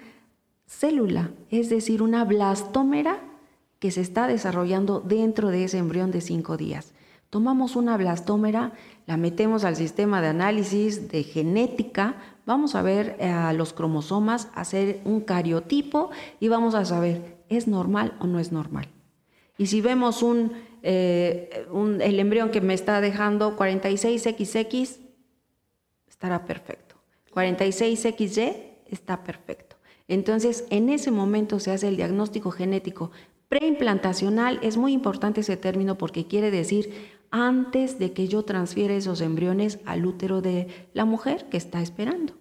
célula, 0.67 1.31
es 1.49 1.71
decir, 1.71 2.03
una 2.03 2.25
blastómera 2.25 3.21
que 3.79 3.93
se 3.93 4.01
está 4.01 4.27
desarrollando 4.27 4.99
dentro 4.99 5.51
de 5.51 5.63
ese 5.63 5.79
embrión 5.79 6.11
de 6.11 6.23
5 6.23 6.57
días. 6.57 6.93
Tomamos 7.31 7.77
una 7.77 7.97
blastómera, 7.97 8.73
la 9.07 9.17
metemos 9.17 9.63
al 9.63 9.77
sistema 9.77 10.21
de 10.21 10.27
análisis 10.27 11.09
de 11.09 11.23
genética, 11.23 12.17
vamos 12.47 12.75
a 12.75 12.83
ver 12.83 13.17
eh, 13.19 13.29
a 13.29 13.53
los 13.53 13.73
cromosomas, 13.73 14.49
hacer 14.55 15.01
un 15.05 15.21
cariotipo 15.21 16.11
y 16.41 16.49
vamos 16.49 16.75
a 16.75 16.85
saber, 16.85 17.39
¿es 17.49 17.69
normal 17.69 18.17
o 18.21 18.27
no 18.27 18.39
es 18.39 18.53
normal? 18.53 18.89
Y 19.59 19.67
si 19.67 19.81
vemos 19.81 20.23
un, 20.23 20.53
eh, 20.83 21.67
el 22.01 22.21
embrión 22.21 22.51
que 22.51 22.61
me 22.61 22.75
está 22.75 23.01
dejando 23.01 23.57
46XX, 23.57 24.99
estará 26.09 26.45
perfecto. 26.45 26.97
46XY 27.35 28.57
está 28.87 29.23
perfecto. 29.23 29.77
Entonces, 30.09 30.65
en 30.71 30.89
ese 30.89 31.11
momento 31.11 31.61
se 31.61 31.71
hace 31.71 31.89
el 31.89 31.97
diagnóstico 31.97 32.51
genético 32.51 33.11
preimplantacional. 33.49 34.59
Es 34.63 34.77
muy 34.77 34.93
importante 34.93 35.43
ese 35.43 35.57
término 35.57 35.99
porque 35.99 36.27
quiere 36.27 36.51
decir 36.51 37.12
antes 37.33 37.99
de 37.99 38.13
que 38.13 38.29
yo 38.29 38.45
transfiera 38.45 38.95
esos 38.95 39.21
embriones 39.21 39.81
al 39.85 40.07
útero 40.07 40.41
de 40.43 40.69
la 40.93 41.05
mujer 41.05 41.49
que 41.49 41.57
está 41.57 41.83
esperando. 41.83 42.35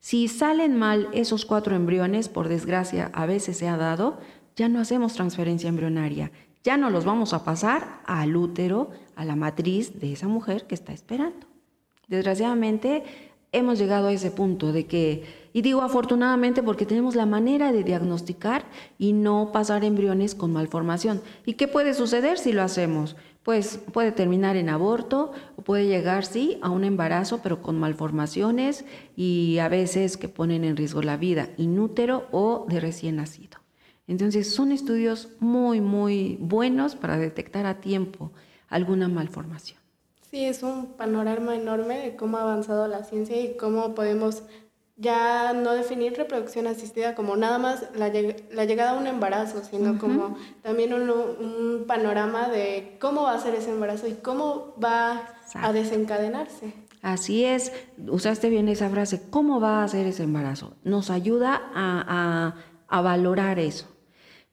Si 0.00 0.28
salen 0.28 0.78
mal 0.78 1.08
esos 1.12 1.44
cuatro 1.44 1.74
embriones, 1.74 2.28
por 2.28 2.48
desgracia 2.48 3.10
a 3.12 3.26
veces 3.26 3.58
se 3.58 3.68
ha 3.68 3.76
dado, 3.76 4.18
ya 4.56 4.68
no 4.68 4.78
hacemos 4.78 5.14
transferencia 5.14 5.68
embrionaria, 5.68 6.30
ya 6.62 6.76
no 6.76 6.88
los 6.88 7.04
vamos 7.04 7.34
a 7.34 7.44
pasar 7.44 8.00
al 8.06 8.36
útero, 8.36 8.90
a 9.16 9.24
la 9.24 9.36
matriz 9.36 9.98
de 10.00 10.12
esa 10.12 10.28
mujer 10.28 10.66
que 10.66 10.74
está 10.76 10.92
esperando. 10.92 11.46
Desgraciadamente 12.06 13.02
hemos 13.50 13.78
llegado 13.78 14.08
a 14.08 14.12
ese 14.12 14.30
punto 14.30 14.72
de 14.72 14.86
que 14.86 15.48
Y 15.52 15.62
digo 15.62 15.82
afortunadamente 15.82 16.62
porque 16.62 16.86
tenemos 16.86 17.16
la 17.16 17.26
manera 17.26 17.72
de 17.72 17.82
diagnosticar 17.82 18.66
y 18.98 19.12
no 19.12 19.50
pasar 19.50 19.82
embriones 19.82 20.36
con 20.36 20.52
malformación. 20.52 21.20
¿Y 21.44 21.54
qué 21.54 21.66
puede 21.66 21.94
suceder 21.94 22.38
si 22.38 22.52
lo 22.52 22.62
hacemos? 22.62 23.16
Pues 23.48 23.78
puede 23.78 24.12
terminar 24.12 24.56
en 24.56 24.68
aborto 24.68 25.32
puede 25.64 25.86
llegar, 25.86 26.26
sí, 26.26 26.58
a 26.60 26.68
un 26.68 26.84
embarazo, 26.84 27.40
pero 27.42 27.62
con 27.62 27.80
malformaciones 27.80 28.84
y 29.16 29.56
a 29.56 29.70
veces 29.70 30.18
que 30.18 30.28
ponen 30.28 30.64
en 30.64 30.76
riesgo 30.76 31.00
la 31.00 31.16
vida 31.16 31.48
inútero 31.56 32.26
o 32.30 32.66
de 32.68 32.78
recién 32.78 33.16
nacido. 33.16 33.56
Entonces 34.06 34.54
son 34.54 34.70
estudios 34.70 35.30
muy, 35.40 35.80
muy 35.80 36.36
buenos 36.42 36.94
para 36.94 37.16
detectar 37.16 37.64
a 37.64 37.80
tiempo 37.80 38.32
alguna 38.68 39.08
malformación. 39.08 39.80
Sí, 40.30 40.44
es 40.44 40.62
un 40.62 40.88
panorama 40.98 41.56
enorme 41.56 42.00
de 42.00 42.16
cómo 42.16 42.36
ha 42.36 42.42
avanzado 42.42 42.86
la 42.86 43.02
ciencia 43.02 43.40
y 43.40 43.56
cómo 43.56 43.94
podemos 43.94 44.42
ya 44.98 45.52
no 45.52 45.72
definir 45.72 46.14
reproducción 46.14 46.66
asistida 46.66 47.14
como 47.14 47.36
nada 47.36 47.58
más 47.58 47.84
la, 47.94 48.08
llegada 48.08 48.90
a 48.90 48.98
un 48.98 49.06
embarazo, 49.06 49.62
sino 49.64 49.98
como 49.98 50.36
también 50.62 50.92
un, 50.92 51.84
panorama 51.86 52.48
de 52.48 52.96
cómo 53.00 53.22
va 53.22 53.34
a 53.34 53.40
ser 53.40 53.54
ese 53.54 53.70
embarazo 53.70 54.08
y 54.08 54.14
cómo 54.14 54.74
va 54.82 55.22
a 55.54 55.72
desencadenarse. 55.72 56.74
Así 57.00 57.44
es, 57.44 57.72
usaste 58.08 58.50
bien 58.50 58.68
esa 58.68 58.90
frase, 58.90 59.22
¿cómo 59.30 59.60
va 59.60 59.84
a 59.84 59.88
ser 59.88 60.06
ese 60.06 60.24
embarazo? 60.24 60.74
Nos 60.82 61.10
ayuda 61.10 61.62
a 61.72 63.02
valorar 63.02 63.60
eso. 63.60 63.86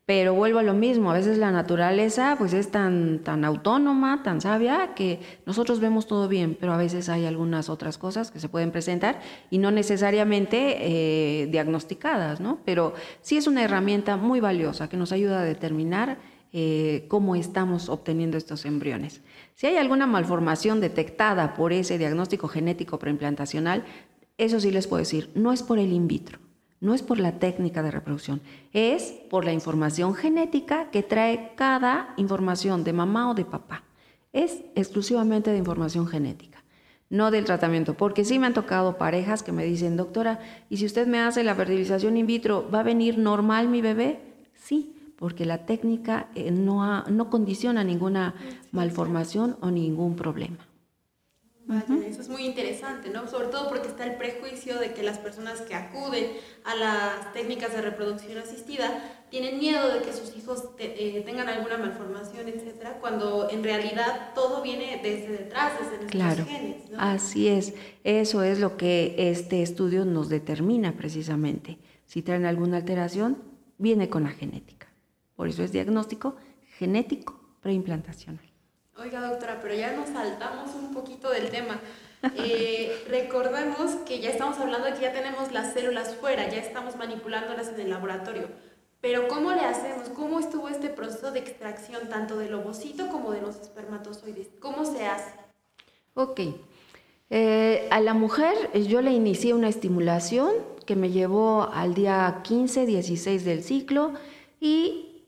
Pero 0.06 0.36
vuelvo 0.36 0.60
a 0.60 0.64
lo 0.64 0.76
mismo, 0.76 1.10
a 1.10 1.16
veces 1.16 1.40
la 1.40 1.52
naturaleza 1.52 2.36
pues 2.38 2.54
es 2.54 2.70
tan, 2.70 3.24
tan 3.24 3.44
autónoma, 3.44 4.22
tan 4.22 4.40
sabia, 4.40 4.94
que 4.94 5.20
nosotros 5.48 5.80
vemos 5.80 6.06
todo 6.06 6.28
bien, 6.28 6.56
pero 6.60 6.74
a 6.74 6.78
veces 6.78 7.10
hay 7.10 7.26
algunas 7.26 7.70
otras 7.70 7.98
cosas 7.98 8.30
que 8.30 8.40
se 8.40 8.48
pueden 8.48 8.72
presentar 8.72 9.20
y 9.50 9.58
no 9.58 9.72
necesariamente 9.72 10.78
eh, 10.80 11.48
diagnosticadas, 11.48 12.40
¿no? 12.40 12.60
Pero 12.66 12.94
sí 13.22 13.38
es 13.38 13.48
una 13.48 13.64
herramienta 13.64 14.16
muy 14.16 14.40
valiosa 14.40 14.90
que 14.90 14.98
nos 14.98 15.12
ayuda 15.12 15.40
a 15.40 15.44
determinar 15.44 16.20
eh, 16.54 17.06
cómo 17.08 17.36
estamos 17.36 17.90
obteniendo 17.90 18.38
estos 18.38 18.66
embriones. 18.66 19.24
Si 19.56 19.66
hay 19.66 19.78
alguna 19.78 20.06
malformación 20.06 20.82
detectada 20.82 21.56
por 21.56 21.74
ese 21.74 21.98
diagnóstico 21.98 22.48
genético 22.48 23.00
preimplantacional, 23.00 23.84
eso 24.38 24.60
sí 24.60 24.70
les 24.70 24.86
puedo 24.86 25.00
decir, 25.00 25.32
no 25.34 25.52
es 25.52 25.64
por 25.64 25.80
el 25.80 25.92
in 25.92 26.08
vitro 26.08 26.45
no 26.86 26.94
es 26.94 27.02
por 27.02 27.20
la 27.20 27.40
técnica 27.40 27.82
de 27.82 27.90
reproducción, 27.90 28.42
es 28.72 29.16
por 29.30 29.44
la 29.44 29.54
información 29.54 30.14
genética 30.14 30.92
que 30.92 31.02
trae 31.02 31.54
cada 31.56 32.14
información 32.16 32.84
de 32.84 32.94
mamá 32.94 33.32
o 33.32 33.34
de 33.34 33.44
papá. 33.44 33.84
Es 34.34 34.62
exclusivamente 34.76 35.50
de 35.50 35.58
información 35.58 36.06
genética, 36.06 36.64
no 37.10 37.32
del 37.32 37.46
tratamiento, 37.46 37.96
porque 37.96 38.24
sí 38.24 38.38
me 38.38 38.46
han 38.46 38.54
tocado 38.54 39.00
parejas 39.00 39.42
que 39.42 39.52
me 39.52 39.66
dicen, 39.66 39.98
doctora, 39.98 40.40
¿y 40.70 40.78
si 40.78 40.86
usted 40.86 41.08
me 41.08 41.20
hace 41.20 41.44
la 41.44 41.56
fertilización 41.56 42.18
in 42.18 42.28
vitro, 42.28 42.70
va 42.72 42.82
a 42.82 42.84
venir 42.84 43.18
normal 43.18 43.68
mi 43.68 43.82
bebé? 43.82 44.20
Sí, 44.54 44.94
porque 45.16 45.46
la 45.46 45.66
técnica 45.66 46.28
eh, 46.36 46.52
no, 46.52 47.04
no 47.06 47.30
condiciona 47.32 47.84
ninguna 47.84 48.36
malformación 48.72 49.58
o 49.62 49.72
ningún 49.72 50.16
problema. 50.16 50.60
Eso 52.08 52.22
es 52.22 52.30
muy 52.30 52.46
interesante, 52.46 53.10
¿no? 53.10 53.28
Sobre 53.28 53.48
todo 53.48 53.70
porque 53.70 53.88
está 53.88 54.06
el 54.06 54.18
prejuicio 54.18 54.80
de 54.80 54.94
que 54.94 55.02
las 55.02 55.18
personas 55.18 55.62
que 55.62 55.74
acuden 55.74 56.28
a 56.64 56.76
las 56.76 57.34
técnicas 57.34 57.74
de 57.74 57.82
reproducción 57.82 58.38
asistida 58.38 59.02
tienen 59.32 59.58
miedo 59.58 59.92
de 59.92 60.02
que 60.04 60.14
sus 60.14 60.36
hijos 60.38 60.70
eh, 60.78 61.24
tengan 61.26 61.50
alguna 61.50 61.78
malformación, 61.78 62.48
etcétera, 62.50 63.00
cuando 63.00 63.50
en 63.50 63.64
realidad 63.64 64.34
todo 64.36 64.62
viene 64.62 65.00
desde 65.02 65.30
detrás, 65.30 65.74
desde 65.80 65.98
nuestros 65.98 66.12
claro, 66.12 66.46
genes. 66.46 66.90
¿no? 66.92 67.00
Así 67.00 67.48
es, 67.48 67.74
eso 68.04 68.44
es 68.44 68.60
lo 68.60 68.78
que 68.78 69.16
este 69.18 69.64
estudio 69.64 70.06
nos 70.06 70.30
determina 70.30 70.94
precisamente. 70.94 71.80
Si 72.06 72.22
traen 72.22 72.46
alguna 72.46 72.78
alteración, 72.78 73.42
viene 73.80 74.08
con 74.08 74.24
la 74.24 74.30
genética. 74.30 74.88
Por 75.36 75.48
eso 75.48 75.64
es 75.64 75.72
diagnóstico 75.72 76.36
genético 76.78 77.40
preimplantacional. 77.62 78.45
Oiga, 78.98 79.20
doctora, 79.20 79.60
pero 79.62 79.76
ya 79.76 79.92
nos 79.92 80.08
saltamos 80.10 80.74
un 80.74 80.94
poquito 80.94 81.30
del 81.30 81.50
tema. 81.50 81.80
Eh, 82.38 83.04
recordemos 83.10 83.92
que 84.06 84.20
ya 84.20 84.30
estamos 84.30 84.58
hablando 84.58 84.88
de 84.88 84.94
que 84.94 85.02
ya 85.02 85.12
tenemos 85.12 85.52
las 85.52 85.74
células 85.74 86.16
fuera, 86.16 86.50
ya 86.50 86.60
estamos 86.60 86.96
manipulándolas 86.96 87.68
en 87.68 87.82
el 87.82 87.90
laboratorio. 87.90 88.48
Pero 89.02 89.28
¿cómo 89.28 89.52
le 89.52 89.62
hacemos? 89.62 90.10
¿Cómo 90.10 90.40
estuvo 90.40 90.70
este 90.70 90.90
proceso 90.90 91.32
de 91.32 91.40
extracción 91.40 92.08
tanto 92.08 92.38
del 92.38 92.54
ovocito 92.54 93.10
como 93.10 93.32
de 93.32 93.42
los 93.42 93.58
espermatozoides? 93.58 94.48
¿Cómo 94.60 94.86
se 94.86 95.06
hace? 95.06 95.32
Ok. 96.14 96.40
Eh, 97.30 97.88
a 97.92 98.00
la 98.00 98.14
mujer 98.14 98.56
yo 98.88 99.02
le 99.02 99.12
inicié 99.12 99.54
una 99.54 99.68
estimulación 99.68 100.54
que 100.86 100.96
me 100.96 101.12
llevó 101.12 101.70
al 101.74 101.96
día 101.96 102.40
15, 102.44 102.86
16 102.86 103.44
del 103.44 103.62
ciclo 103.62 104.14
y 104.60 105.26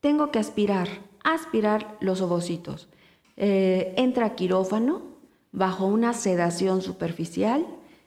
tengo 0.00 0.30
que 0.30 0.38
aspirar 0.38 1.05
aspirar 1.34 1.96
los 2.00 2.20
ovocitos. 2.20 2.88
Eh, 3.36 3.94
entra 3.96 4.34
quirófano 4.36 5.02
bajo 5.52 5.86
una 5.86 6.12
sedación 6.12 6.82
superficial 6.82 7.66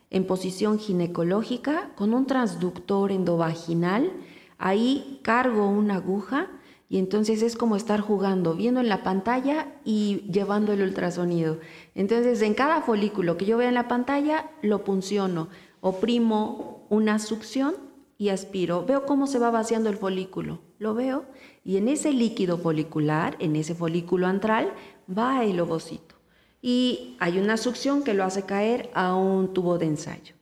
en 0.10 0.26
posición 0.26 0.80
ginecológica 0.80 1.92
con 1.96 2.14
un 2.14 2.26
transductor 2.26 3.12
endovaginal. 3.12 4.12
Ahí 4.58 5.20
cargo 5.22 5.68
una 5.68 5.96
aguja 5.96 6.48
y 6.88 6.98
entonces 6.98 7.44
es 7.44 7.56
como 7.56 7.76
estar 7.76 8.00
jugando, 8.00 8.56
viendo 8.56 8.80
en 8.80 8.90
la 8.90 9.04
pantalla 9.04 9.68
y 9.84 10.24
llevando 10.32 10.72
el 10.72 10.82
ultrasonido. 10.82 11.60
Entonces 11.96 12.42
en 12.42 12.54
cada 12.54 12.82
folículo 12.82 13.36
que 13.36 13.46
yo 13.46 13.58
vea 13.58 13.68
en 13.68 13.76
la 13.76 13.90
pantalla 13.90 14.50
lo 14.62 14.86
punciono, 14.86 15.50
oprimo 15.82 16.88
una 16.90 17.20
succión 17.20 17.76
y 18.18 18.30
aspiro. 18.30 18.86
Veo 18.86 19.06
cómo 19.06 19.28
se 19.28 19.40
va 19.40 19.52
vaciando 19.52 19.90
el 19.90 19.98
folículo. 19.98 20.60
Lo 20.78 20.94
veo 20.94 21.26
y 21.70 21.78
en 21.78 21.88
ese 21.88 22.12
líquido 22.12 22.58
folicular, 22.58 23.36
en 23.38 23.56
ese 23.56 23.76
folículo 23.76 24.26
antral, 24.26 24.74
va 25.08 25.44
el 25.44 25.60
ovocito. 25.60 26.16
Y 26.64 27.16
hay 27.20 27.38
una 27.38 27.58
succión 27.58 28.04
que 28.04 28.16
lo 28.16 28.24
hace 28.24 28.42
caer 28.42 28.90
a 28.96 29.14
un 29.14 29.54
tubo 29.54 29.78
de 29.78 29.86
ensayo. 29.86 30.34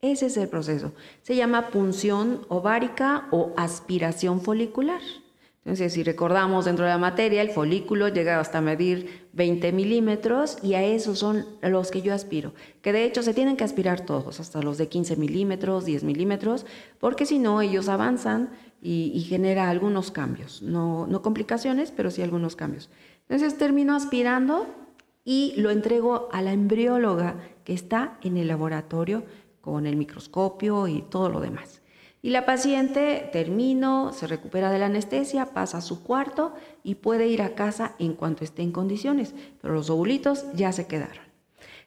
Ese 0.00 0.26
es 0.26 0.36
el 0.36 0.48
proceso. 0.48 0.92
Se 1.22 1.34
llama 1.34 1.70
punción 1.70 2.42
ovárica 2.48 3.26
o 3.32 3.52
aspiración 3.56 4.40
folicular. 4.40 5.00
Entonces, 5.66 5.94
si 5.94 6.04
recordamos 6.04 6.64
dentro 6.64 6.84
de 6.84 6.92
la 6.92 6.96
materia, 6.96 7.42
el 7.42 7.50
folículo 7.50 8.06
llega 8.06 8.38
hasta 8.38 8.60
medir 8.60 9.26
20 9.32 9.72
milímetros 9.72 10.58
y 10.62 10.74
a 10.74 10.84
esos 10.84 11.18
son 11.18 11.44
los 11.60 11.90
que 11.90 12.02
yo 12.02 12.14
aspiro, 12.14 12.52
que 12.82 12.92
de 12.92 13.02
hecho 13.02 13.20
se 13.24 13.34
tienen 13.34 13.56
que 13.56 13.64
aspirar 13.64 14.06
todos, 14.06 14.38
hasta 14.38 14.62
los 14.62 14.78
de 14.78 14.86
15 14.86 15.16
milímetros, 15.16 15.84
10 15.84 16.04
milímetros, 16.04 16.66
porque 17.00 17.26
si 17.26 17.40
no, 17.40 17.62
ellos 17.62 17.88
avanzan 17.88 18.50
y, 18.80 19.18
genera 19.28 19.68
algunos 19.68 20.12
cambios, 20.12 20.62
no, 20.62 21.08
no 21.08 21.20
complicaciones, 21.20 21.90
pero 21.90 22.12
sí 22.12 22.22
algunos 22.22 22.54
cambios. 22.54 22.88
Entonces, 23.28 23.58
termino 23.58 23.96
aspirando 23.96 24.68
y 25.24 25.52
lo 25.56 25.70
entrego 25.72 26.28
a 26.30 26.42
la 26.42 26.52
embrióloga 26.52 27.40
que 27.64 27.74
está 27.74 28.18
en 28.22 28.36
el 28.36 28.46
laboratorio 28.46 29.24
con 29.60 29.88
el 29.88 29.96
microscopio 29.96 30.86
y 30.86 31.02
todo 31.02 31.28
lo 31.28 31.40
demás. 31.40 31.82
Y 32.26 32.30
la 32.30 32.44
paciente 32.44 33.30
termino, 33.32 34.12
se 34.12 34.26
recupera 34.26 34.72
de 34.72 34.80
la 34.80 34.86
anestesia, 34.86 35.54
pasa 35.54 35.78
a 35.78 35.80
su 35.80 36.02
cuarto 36.02 36.54
y 36.82 36.96
puede 36.96 37.28
ir 37.28 37.40
a 37.40 37.54
casa 37.54 37.94
en 38.00 38.14
cuanto 38.14 38.42
esté 38.42 38.62
en 38.62 38.72
condiciones, 38.72 39.32
pero 39.62 39.74
los 39.74 39.90
ovulitos 39.90 40.44
ya 40.52 40.72
se 40.72 40.88
quedaron. 40.88 41.24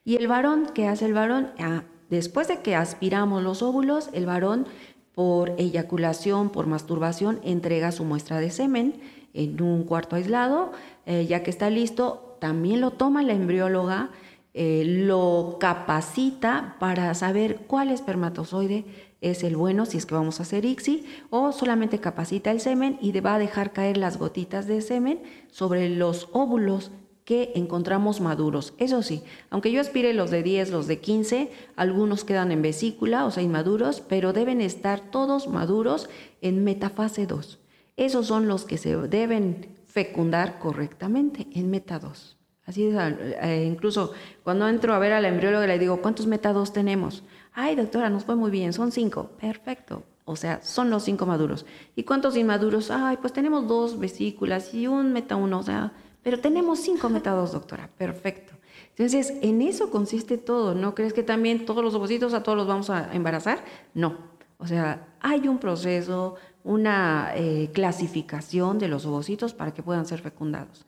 Y 0.05 0.15
el 0.15 0.29
varón, 0.29 0.69
¿qué 0.73 0.87
hace 0.87 1.07
el 1.07 1.13
varón? 1.13 1.51
Ah, 1.59 1.83
después 2.09 2.47
de 2.47 2.61
que 2.61 2.77
aspiramos 2.77 3.43
los 3.43 3.61
óvulos, 3.61 4.09
el 4.13 4.25
varón 4.25 4.65
por 5.13 5.55
eyaculación, 5.57 6.51
por 6.51 6.67
masturbación, 6.67 7.41
entrega 7.43 7.91
su 7.91 8.05
muestra 8.05 8.39
de 8.39 8.49
semen 8.49 9.01
en 9.33 9.61
un 9.61 9.83
cuarto 9.83 10.15
aislado, 10.15 10.71
eh, 11.05 11.25
ya 11.27 11.43
que 11.43 11.49
está 11.49 11.69
listo, 11.69 12.37
también 12.39 12.79
lo 12.79 12.91
toma 12.91 13.23
la 13.23 13.33
embrióloga, 13.33 14.11
eh, 14.53 14.83
lo 14.85 15.57
capacita 15.59 16.77
para 16.79 17.13
saber 17.13 17.57
cuál 17.67 17.89
espermatozoide 17.89 19.08
es 19.21 19.43
el 19.43 19.55
bueno 19.55 19.85
si 19.85 19.97
es 19.97 20.05
que 20.05 20.15
vamos 20.15 20.39
a 20.39 20.43
hacer 20.43 20.65
ICSI 20.65 21.05
o 21.29 21.51
solamente 21.51 21.99
capacita 21.99 22.51
el 22.51 22.61
semen 22.61 22.97
y 23.01 23.11
va 23.19 23.35
a 23.35 23.39
dejar 23.39 23.73
caer 23.73 23.97
las 23.97 24.17
gotitas 24.17 24.67
de 24.67 24.81
semen 24.81 25.21
sobre 25.51 25.89
los 25.89 26.29
óvulos 26.31 26.91
que 27.25 27.51
encontramos 27.53 28.21
maduros. 28.21 28.73
Eso 28.79 29.03
sí, 29.03 29.21
aunque 29.51 29.71
yo 29.71 29.81
aspire 29.81 30.13
los 30.13 30.31
de 30.31 30.41
10, 30.41 30.71
los 30.71 30.87
de 30.87 30.99
15, 30.99 31.51
algunos 31.75 32.23
quedan 32.23 32.51
en 32.51 32.63
vesícula, 32.63 33.25
o 33.25 33.31
sea, 33.31 33.43
inmaduros, 33.43 34.01
pero 34.01 34.33
deben 34.33 34.61
estar 34.61 35.11
todos 35.11 35.47
maduros 35.47 36.09
en 36.41 36.63
metafase 36.63 37.27
2. 37.27 37.59
Esos 37.97 38.25
son 38.25 38.47
los 38.47 38.65
que 38.65 38.79
se 38.79 38.95
deben 38.95 39.67
fecundar 39.85 40.57
correctamente 40.57 41.45
en 41.53 41.69
meta 41.69 41.99
2. 41.99 42.38
Así 42.69 42.85
es, 42.85 42.95
eh, 42.95 43.65
incluso 43.67 44.13
cuando 44.43 44.67
entro 44.69 44.93
a 44.93 44.99
ver 44.99 45.11
a 45.13 45.21
la 45.21 45.27
embrióloga 45.27 45.65
le 45.65 45.79
digo, 45.79 46.03
¿cuántos 46.03 46.27
meta 46.27 46.53
2 46.53 46.71
tenemos? 46.71 47.23
Ay, 47.51 47.75
doctora, 47.75 48.11
nos 48.11 48.25
fue 48.25 48.35
muy 48.35 48.51
bien, 48.51 48.73
son 48.73 48.91
cinco. 48.91 49.31
Perfecto. 49.41 50.03
O 50.23 50.35
sea, 50.35 50.61
son 50.61 50.91
los 50.91 51.01
cinco 51.01 51.25
maduros. 51.25 51.65
¿Y 51.95 52.03
cuántos 52.03 52.37
inmaduros? 52.37 52.91
Ay, 52.91 53.17
pues 53.17 53.33
tenemos 53.33 53.67
dos 53.67 53.97
vesículas 53.97 54.71
y 54.75 54.85
un 54.85 55.11
meta 55.13 55.35
uno. 55.35 55.57
O 55.57 55.63
sea, 55.63 55.93
pero 56.21 56.39
tenemos 56.39 56.79
cinco 56.79 57.09
meta 57.09 57.31
dos, 57.31 57.53
doctora. 57.53 57.89
Perfecto. 57.97 58.53
Entonces, 58.89 59.33
en 59.41 59.63
eso 59.63 59.89
consiste 59.89 60.37
todo. 60.37 60.75
¿No 60.75 60.93
crees 60.93 61.13
que 61.13 61.23
también 61.23 61.65
todos 61.65 61.83
los 61.83 61.95
ovocitos 61.95 62.35
a 62.35 62.43
todos 62.43 62.55
los 62.55 62.67
vamos 62.67 62.91
a 62.91 63.11
embarazar? 63.15 63.65
No. 63.95 64.15
O 64.59 64.67
sea, 64.67 65.07
hay 65.21 65.47
un 65.47 65.57
proceso, 65.57 66.35
una 66.63 67.31
eh, 67.33 67.71
clasificación 67.73 68.77
de 68.77 68.89
los 68.89 69.07
ovocitos 69.07 69.55
para 69.55 69.73
que 69.73 69.81
puedan 69.81 70.05
ser 70.05 70.19
fecundados. 70.19 70.85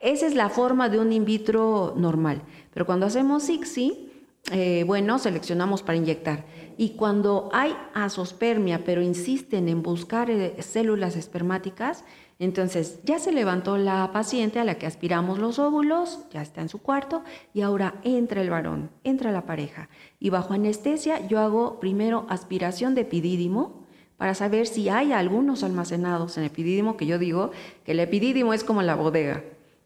Esa 0.00 0.26
es 0.26 0.34
la 0.34 0.48
forma 0.48 0.88
de 0.88 0.98
un 1.00 1.12
in 1.12 1.24
vitro 1.24 1.94
normal. 1.96 2.42
Pero 2.72 2.86
cuando 2.86 3.06
hacemos 3.06 3.48
ICSI, 3.48 4.08
eh, 4.52 4.84
bueno, 4.86 5.18
seleccionamos 5.18 5.82
para 5.82 5.98
inyectar. 5.98 6.44
Y 6.76 6.90
cuando 6.90 7.50
hay 7.52 7.76
asospermia, 7.94 8.84
pero 8.84 9.02
insisten 9.02 9.68
en 9.68 9.82
buscar 9.82 10.30
eh, 10.30 10.62
células 10.62 11.16
espermáticas, 11.16 12.04
entonces 12.38 13.00
ya 13.02 13.18
se 13.18 13.32
levantó 13.32 13.76
la 13.76 14.10
paciente 14.12 14.60
a 14.60 14.64
la 14.64 14.76
que 14.76 14.86
aspiramos 14.86 15.40
los 15.40 15.58
óvulos, 15.58 16.20
ya 16.30 16.40
está 16.40 16.60
en 16.60 16.68
su 16.68 16.78
cuarto 16.78 17.24
y 17.52 17.62
ahora 17.62 17.94
entra 18.04 18.40
el 18.40 18.50
varón, 18.50 18.90
entra 19.02 19.32
la 19.32 19.44
pareja. 19.44 19.88
Y 20.20 20.30
bajo 20.30 20.54
anestesia 20.54 21.26
yo 21.26 21.40
hago 21.40 21.80
primero 21.80 22.26
aspiración 22.28 22.94
de 22.94 23.00
epidídimo 23.00 23.84
para 24.16 24.34
saber 24.34 24.68
si 24.68 24.88
hay 24.88 25.12
algunos 25.12 25.64
almacenados 25.64 26.38
en 26.38 26.44
epidídimo, 26.44 26.96
que 26.96 27.06
yo 27.06 27.18
digo 27.18 27.50
que 27.84 27.92
el 27.92 28.00
epidídimo 28.00 28.54
es 28.54 28.62
como 28.62 28.82
la 28.82 28.94
bodega. 28.94 29.42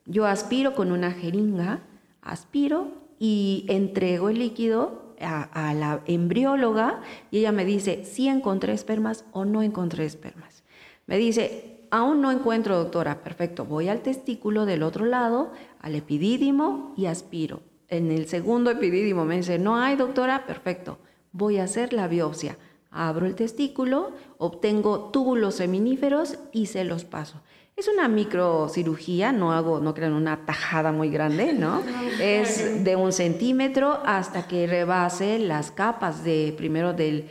Yo 0.07 0.27
aspiro 0.27 0.75
con 0.75 0.91
una 0.91 1.13
jeringa, 1.13 1.81
aspiro 2.23 2.89
y 3.19 3.65
entrego 3.69 4.29
el 4.29 4.39
líquido 4.39 5.03
a, 5.21 5.75
la 5.75 6.01
embrióloga 6.07 7.01
y 7.31 7.39
ella 7.39 7.53
me 7.53 7.65
dice 7.65 8.05
si 8.05 8.29
encontré 8.29 8.73
espermas 8.73 9.25
o 9.33 9.45
no 9.45 9.63
encontré 9.63 10.05
espermas. 10.05 10.65
Me 11.07 11.19
dice, 11.19 11.87
aún 11.91 12.21
no 12.21 12.31
encuentro, 12.31 12.77
doctora, 12.77 13.23
perfecto, 13.23 13.65
voy 13.65 13.89
al 13.89 14.03
testículo 14.03 14.67
del 14.67 14.83
otro 14.83 15.05
lado, 15.05 15.53
al 15.81 15.95
epidídimo 15.95 16.95
y 16.97 17.07
aspiro. 17.07 17.61
En 17.89 18.11
el 18.11 18.27
segundo 18.27 18.71
epidídimo 18.71 19.25
me 19.25 19.37
dice, 19.37 19.59
no 19.59 19.77
hay, 19.77 19.97
doctora, 19.97 20.47
perfecto, 20.47 20.99
voy 21.33 21.59
a 21.59 21.65
hacer 21.65 21.93
la 21.93 22.09
biopsia. 22.09 22.57
Abro 22.91 23.27
el 23.27 23.35
testículo, 23.35 24.13
obtengo 24.39 25.11
túbulos 25.11 25.57
seminíferos 25.57 26.39
y 26.53 26.67
se 26.67 26.85
los 26.85 27.05
paso. 27.05 27.41
Es 27.83 27.89
una 27.89 28.07
microcirugía, 28.07 29.33
no 29.33 29.51
hago, 29.51 29.81
no 29.81 29.93
crean 29.93 30.13
una 30.13 30.47
tajada 30.47 30.93
muy 30.93 31.11
grande, 31.11 31.53
¿no? 31.53 31.83
Es 32.23 32.85
de 32.85 32.95
un 32.95 33.11
centímetro 33.11 33.99
hasta 34.05 34.47
que 34.47 34.69
rebase 34.69 35.41
las 35.41 35.73
capas 35.73 36.23
de 36.23 36.55
primero 36.57 36.93
del, 36.93 37.29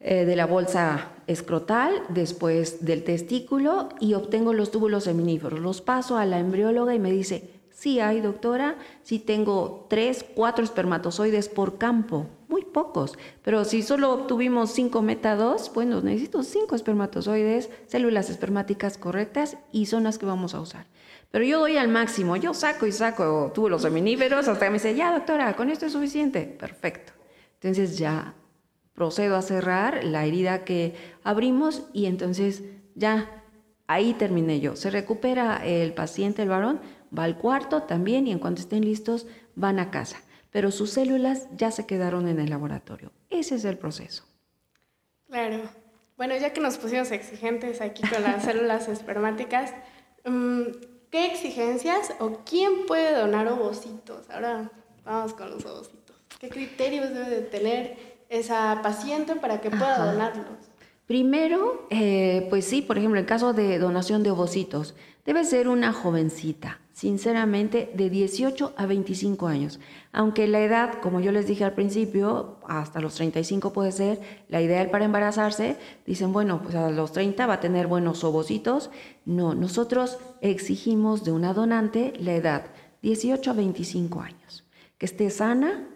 eh, 0.00 0.24
de 0.24 0.34
la 0.34 0.46
bolsa 0.46 1.10
escrotal, 1.26 1.92
después 2.08 2.86
del 2.86 3.04
testículo 3.04 3.90
y 4.00 4.14
obtengo 4.14 4.54
los 4.54 4.70
túbulos 4.70 5.04
seminíferos. 5.04 5.60
Los 5.60 5.82
paso 5.82 6.16
a 6.16 6.24
la 6.24 6.38
embrióloga 6.38 6.94
y 6.94 6.98
me 6.98 7.10
dice, 7.10 7.50
sí 7.70 8.00
hay 8.00 8.22
doctora, 8.22 8.76
sí 9.02 9.18
tengo 9.18 9.84
tres, 9.90 10.24
cuatro 10.34 10.64
espermatozoides 10.64 11.50
por 11.50 11.76
campo 11.76 12.28
muy 12.48 12.64
pocos. 12.64 13.18
Pero 13.42 13.64
si 13.64 13.82
solo 13.82 14.12
obtuvimos 14.12 14.70
5 14.72 15.02
meta 15.02 15.36
2, 15.36 15.72
bueno, 15.74 16.00
necesito 16.00 16.42
5 16.42 16.74
espermatozoides, 16.74 17.70
células 17.86 18.30
espermáticas 18.30 18.98
correctas 18.98 19.56
y 19.72 19.86
son 19.86 20.04
las 20.04 20.18
que 20.18 20.26
vamos 20.26 20.54
a 20.54 20.60
usar. 20.60 20.86
Pero 21.30 21.44
yo 21.44 21.60
doy 21.60 21.76
al 21.76 21.88
máximo, 21.88 22.36
yo 22.36 22.54
saco 22.54 22.86
y 22.86 22.92
saco 22.92 23.50
túbulos 23.54 23.82
seminíferos 23.82 24.48
hasta 24.48 24.66
que 24.66 24.70
me 24.70 24.74
dice, 24.78 24.94
ya 24.94 25.12
doctora, 25.12 25.54
con 25.56 25.70
esto 25.70 25.86
es 25.86 25.92
suficiente. 25.92 26.42
Perfecto. 26.42 27.12
Entonces 27.54 27.98
ya 27.98 28.34
procedo 28.94 29.36
a 29.36 29.42
cerrar 29.42 30.04
la 30.04 30.24
herida 30.24 30.64
que 30.64 30.94
abrimos 31.22 31.82
y 31.92 32.06
entonces 32.06 32.62
ya 32.94 33.42
ahí 33.86 34.14
terminé 34.14 34.60
yo. 34.60 34.76
Se 34.76 34.90
recupera 34.90 35.64
el 35.64 35.92
paciente, 35.92 36.42
el 36.42 36.48
varón, 36.48 36.80
va 37.16 37.24
al 37.24 37.36
cuarto 37.36 37.82
también 37.82 38.26
y 38.26 38.32
en 38.32 38.38
cuanto 38.38 38.62
estén 38.62 38.84
listos 38.84 39.26
van 39.54 39.78
a 39.78 39.90
casa 39.90 40.18
pero 40.56 40.70
sus 40.70 40.88
células 40.88 41.48
ya 41.54 41.70
se 41.70 41.84
quedaron 41.84 42.26
en 42.28 42.40
el 42.40 42.48
laboratorio. 42.48 43.12
Ese 43.28 43.56
es 43.56 43.66
el 43.66 43.76
proceso. 43.76 44.24
Claro. 45.28 45.60
Bueno, 46.16 46.34
ya 46.34 46.54
que 46.54 46.62
nos 46.62 46.78
pusimos 46.78 47.10
exigentes 47.10 47.82
aquí 47.82 48.00
con 48.08 48.22
las 48.22 48.42
células 48.46 48.88
espermáticas, 48.88 49.74
mm, 50.24 50.62
¿qué 51.10 51.26
exigencias 51.26 52.14
o 52.20 52.40
quién 52.46 52.86
puede 52.86 53.14
donar 53.14 53.46
ovocitos? 53.48 54.30
Ahora 54.30 54.72
vamos 55.04 55.34
con 55.34 55.50
los 55.50 55.62
ovocitos. 55.66 56.16
¿Qué 56.40 56.48
criterios 56.48 57.10
debe 57.10 57.28
de 57.28 57.42
tener 57.42 57.98
esa 58.30 58.80
paciente 58.82 59.36
para 59.36 59.60
que 59.60 59.68
pueda 59.68 60.10
donarlos? 60.10 60.56
Primero, 61.06 61.86
eh, 61.90 62.46
pues 62.48 62.64
sí, 62.64 62.80
por 62.80 62.96
ejemplo, 62.96 63.20
en 63.20 63.26
caso 63.26 63.52
de 63.52 63.78
donación 63.78 64.22
de 64.22 64.30
ovocitos, 64.30 64.94
debe 65.26 65.44
ser 65.44 65.68
una 65.68 65.92
jovencita, 65.92 66.80
sinceramente, 66.96 67.92
de 67.94 68.08
18 68.08 68.72
a 68.74 68.86
25 68.86 69.48
años. 69.48 69.80
Aunque 70.12 70.48
la 70.48 70.60
edad, 70.60 70.94
como 71.02 71.20
yo 71.20 71.30
les 71.30 71.46
dije 71.46 71.62
al 71.62 71.74
principio, 71.74 72.56
hasta 72.66 73.02
los 73.02 73.16
35 73.16 73.74
puede 73.74 73.92
ser 73.92 74.18
la 74.48 74.62
ideal 74.62 74.88
para 74.88 75.04
embarazarse, 75.04 75.76
dicen, 76.06 76.32
bueno, 76.32 76.62
pues 76.62 76.74
a 76.74 76.88
los 76.88 77.12
30 77.12 77.46
va 77.46 77.54
a 77.54 77.60
tener 77.60 77.86
buenos 77.86 78.24
ovocitos. 78.24 78.88
No, 79.26 79.54
nosotros 79.54 80.16
exigimos 80.40 81.22
de 81.22 81.32
una 81.32 81.52
donante 81.52 82.14
la 82.18 82.32
edad 82.32 82.70
18 83.02 83.50
a 83.50 83.52
25 83.52 84.20
años, 84.22 84.64
que 84.96 85.04
esté 85.04 85.28
sana. 85.28 85.86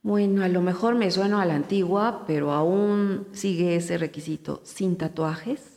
Bueno, 0.00 0.42
a 0.42 0.48
lo 0.48 0.62
mejor 0.62 0.94
me 0.94 1.10
sueno 1.10 1.38
a 1.38 1.44
la 1.44 1.54
antigua, 1.54 2.24
pero 2.26 2.52
aún 2.52 3.26
sigue 3.32 3.76
ese 3.76 3.98
requisito 3.98 4.62
sin 4.64 4.96
tatuajes, 4.96 5.75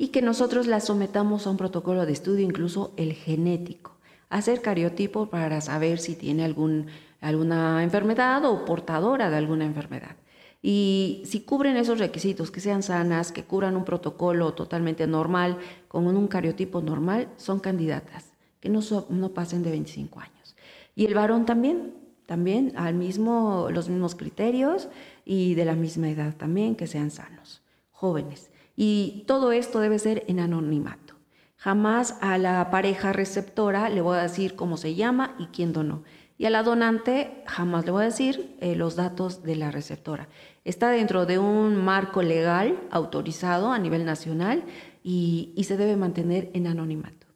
y 0.00 0.08
que 0.08 0.22
nosotros 0.22 0.66
la 0.66 0.80
sometamos 0.80 1.46
a 1.46 1.50
un 1.50 1.58
protocolo 1.58 2.06
de 2.06 2.12
estudio, 2.14 2.42
incluso 2.42 2.94
el 2.96 3.12
genético, 3.12 3.98
hacer 4.30 4.62
cariotipo 4.62 5.26
para 5.26 5.60
saber 5.60 5.98
si 5.98 6.14
tiene 6.14 6.42
algún, 6.42 6.86
alguna 7.20 7.82
enfermedad 7.82 8.42
o 8.46 8.64
portadora 8.64 9.28
de 9.28 9.36
alguna 9.36 9.66
enfermedad. 9.66 10.16
Y 10.62 11.20
si 11.26 11.40
cubren 11.42 11.76
esos 11.76 11.98
requisitos, 11.98 12.50
que 12.50 12.60
sean 12.60 12.82
sanas, 12.82 13.30
que 13.30 13.44
cubran 13.44 13.76
un 13.76 13.84
protocolo 13.84 14.54
totalmente 14.54 15.06
normal, 15.06 15.58
con 15.86 16.06
un 16.06 16.28
cariotipo 16.28 16.80
normal, 16.80 17.28
son 17.36 17.60
candidatas, 17.60 18.32
que 18.58 18.70
no, 18.70 18.80
no 19.10 19.34
pasen 19.34 19.62
de 19.62 19.70
25 19.70 20.18
años. 20.18 20.56
Y 20.96 21.04
el 21.04 21.12
varón 21.12 21.44
también, 21.44 21.92
también 22.24 22.72
al 22.76 22.94
mismo, 22.94 23.68
los 23.70 23.90
mismos 23.90 24.14
criterios 24.14 24.88
y 25.26 25.52
de 25.56 25.66
la 25.66 25.74
misma 25.74 26.08
edad 26.08 26.34
también, 26.38 26.74
que 26.74 26.86
sean 26.86 27.10
sanos, 27.10 27.60
jóvenes. 27.90 28.50
Y 28.76 29.24
todo 29.26 29.52
esto 29.52 29.80
debe 29.80 29.98
ser 29.98 30.24
en 30.28 30.40
anonimato. 30.40 31.20
Jamás 31.60 32.16
a 32.22 32.38
la 32.38 32.70
pareja 32.70 33.12
receptora 33.12 33.90
le 33.90 34.00
voy 34.00 34.16
a 34.16 34.22
decir 34.22 34.56
cómo 34.56 34.78
se 34.78 34.94
llama 34.94 35.36
y 35.38 35.48
quién 35.48 35.74
donó. 35.74 36.04
Y 36.38 36.46
a 36.46 36.50
la 36.50 36.62
donante 36.62 37.44
jamás 37.46 37.84
le 37.84 37.90
voy 37.90 38.00
a 38.00 38.06
decir 38.06 38.56
eh, 38.60 38.74
los 38.74 38.96
datos 38.96 39.42
de 39.42 39.56
la 39.56 39.70
receptora. 39.70 40.28
Está 40.64 40.88
dentro 40.88 41.26
de 41.26 41.38
un 41.38 41.76
marco 41.76 42.22
legal 42.22 42.80
autorizado 42.90 43.72
a 43.72 43.78
nivel 43.78 44.06
nacional 44.06 44.64
y, 45.02 45.52
se 45.68 45.76
debe 45.76 45.96
mantener 45.96 46.50
en 46.54 46.66
anonimato. 46.66 47.26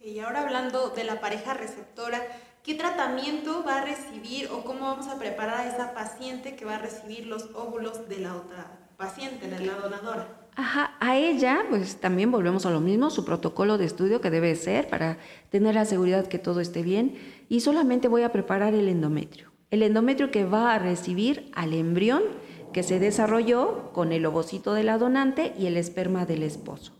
y 0.00 0.20
ahora 0.20 0.40
hablando 0.40 0.88
de 0.88 1.04
la 1.04 1.20
pareja 1.20 1.52
receptora, 1.52 2.22
¿qué 2.62 2.74
tratamiento 2.76 3.62
va 3.62 3.82
a 3.82 3.84
recibir 3.84 4.48
o 4.50 4.64
cómo 4.64 4.86
vamos 4.86 5.08
a 5.08 5.18
preparar 5.18 5.60
a 5.60 5.68
esa 5.68 5.92
paciente 5.92 6.56
que 6.56 6.64
va 6.64 6.76
a 6.76 6.78
recibir 6.78 7.26
los 7.26 7.50
óvulos 7.54 8.08
de 8.08 8.20
la 8.20 8.36
otra 8.36 8.87
paciente, 8.98 9.48
de 9.48 9.64
la 9.64 9.74
donadora. 9.74 10.26
Ajá, 10.56 10.96
a 10.98 11.16
ella, 11.16 11.60
pues 11.70 12.00
también 12.00 12.32
volvemos 12.32 12.66
a 12.66 12.70
lo 12.70 12.80
mismo, 12.80 13.10
su 13.10 13.24
protocolo 13.24 13.78
de 13.78 13.84
estudio 13.84 14.20
que 14.20 14.28
debe 14.28 14.56
ser 14.56 14.88
para 14.88 15.18
tener 15.50 15.76
la 15.76 15.84
seguridad 15.84 16.26
que 16.26 16.40
todo 16.40 16.58
esté 16.60 16.82
bien. 16.82 17.14
Y 17.48 17.60
solamente 17.60 18.08
voy 18.08 18.22
a 18.22 18.32
preparar 18.32 18.74
el 18.74 18.88
endometrio. 18.88 19.52
El 19.70 19.84
endometrio 19.84 20.32
que 20.32 20.44
va 20.44 20.74
a 20.74 20.80
recibir 20.80 21.48
al 21.54 21.74
embrión 21.74 22.24
que 22.72 22.82
se 22.82 22.98
desarrolló 22.98 23.92
con 23.92 24.10
el 24.10 24.26
ovocito 24.26 24.74
de 24.74 24.82
la 24.82 24.98
donante 24.98 25.54
y 25.56 25.66
el 25.66 25.76
esperma 25.76 26.26
del 26.26 26.42
esposo. 26.42 26.92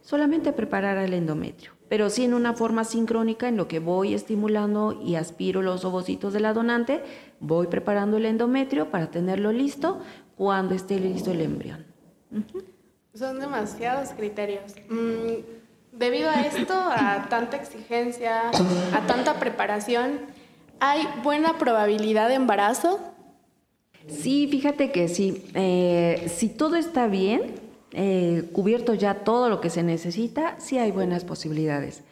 Solamente 0.00 0.52
preparar 0.52 0.98
el 0.98 1.12
endometrio, 1.12 1.72
pero 1.88 2.08
sí 2.08 2.24
en 2.24 2.34
una 2.34 2.54
forma 2.54 2.84
sincrónica 2.84 3.48
en 3.48 3.56
lo 3.56 3.66
que 3.66 3.80
voy 3.80 4.14
estimulando 4.14 5.00
y 5.04 5.16
aspiro 5.16 5.60
los 5.62 5.84
ovocitos 5.84 6.32
de 6.32 6.40
la 6.40 6.52
donante, 6.52 7.02
voy 7.40 7.66
preparando 7.66 8.16
el 8.16 8.26
endometrio 8.26 8.90
para 8.90 9.10
tenerlo 9.10 9.52
listo 9.52 10.00
cuando 10.36 10.74
esté 10.74 10.98
listo 10.98 11.30
el 11.30 11.40
embrión. 11.40 11.84
Son 13.14 13.38
demasiados 13.38 14.10
criterios. 14.10 14.74
Mm, 14.88 15.42
debido 15.92 16.30
a 16.30 16.40
esto, 16.42 16.74
a 16.74 17.26
tanta 17.28 17.56
exigencia, 17.56 18.50
a 18.94 19.06
tanta 19.06 19.38
preparación, 19.38 20.20
¿hay 20.80 21.06
buena 21.22 21.58
probabilidad 21.58 22.28
de 22.28 22.34
embarazo? 22.34 23.00
Sí, 24.08 24.48
fíjate 24.50 24.90
que 24.90 25.08
sí. 25.08 25.44
Eh, 25.54 26.30
si 26.34 26.48
todo 26.48 26.76
está 26.76 27.06
bien, 27.06 27.54
eh, 27.92 28.48
cubierto 28.52 28.94
ya 28.94 29.22
todo 29.22 29.48
lo 29.48 29.60
que 29.60 29.70
se 29.70 29.82
necesita, 29.82 30.58
sí 30.58 30.78
hay 30.78 30.90
buenas 30.90 31.24
posibilidades. 31.24 32.02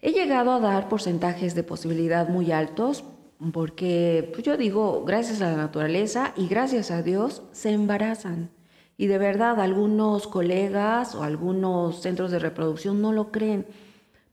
He 0.00 0.12
llegado 0.12 0.52
a 0.52 0.60
dar 0.60 0.88
porcentajes 0.88 1.54
de 1.54 1.64
posibilidad 1.64 2.28
muy 2.28 2.52
altos, 2.52 3.04
porque 3.52 4.30
pues 4.32 4.44
yo 4.44 4.56
digo, 4.56 5.04
gracias 5.04 5.40
a 5.40 5.50
la 5.50 5.56
naturaleza 5.56 6.32
y 6.36 6.48
gracias 6.48 6.90
a 6.90 7.02
Dios 7.02 7.42
se 7.52 7.70
embarazan. 7.70 8.50
Y 8.96 9.06
de 9.06 9.18
verdad, 9.18 9.60
algunos 9.60 10.26
colegas 10.26 11.14
o 11.14 11.22
algunos 11.22 12.02
centros 12.02 12.32
de 12.32 12.40
reproducción 12.40 13.00
no 13.00 13.12
lo 13.12 13.30
creen, 13.30 13.66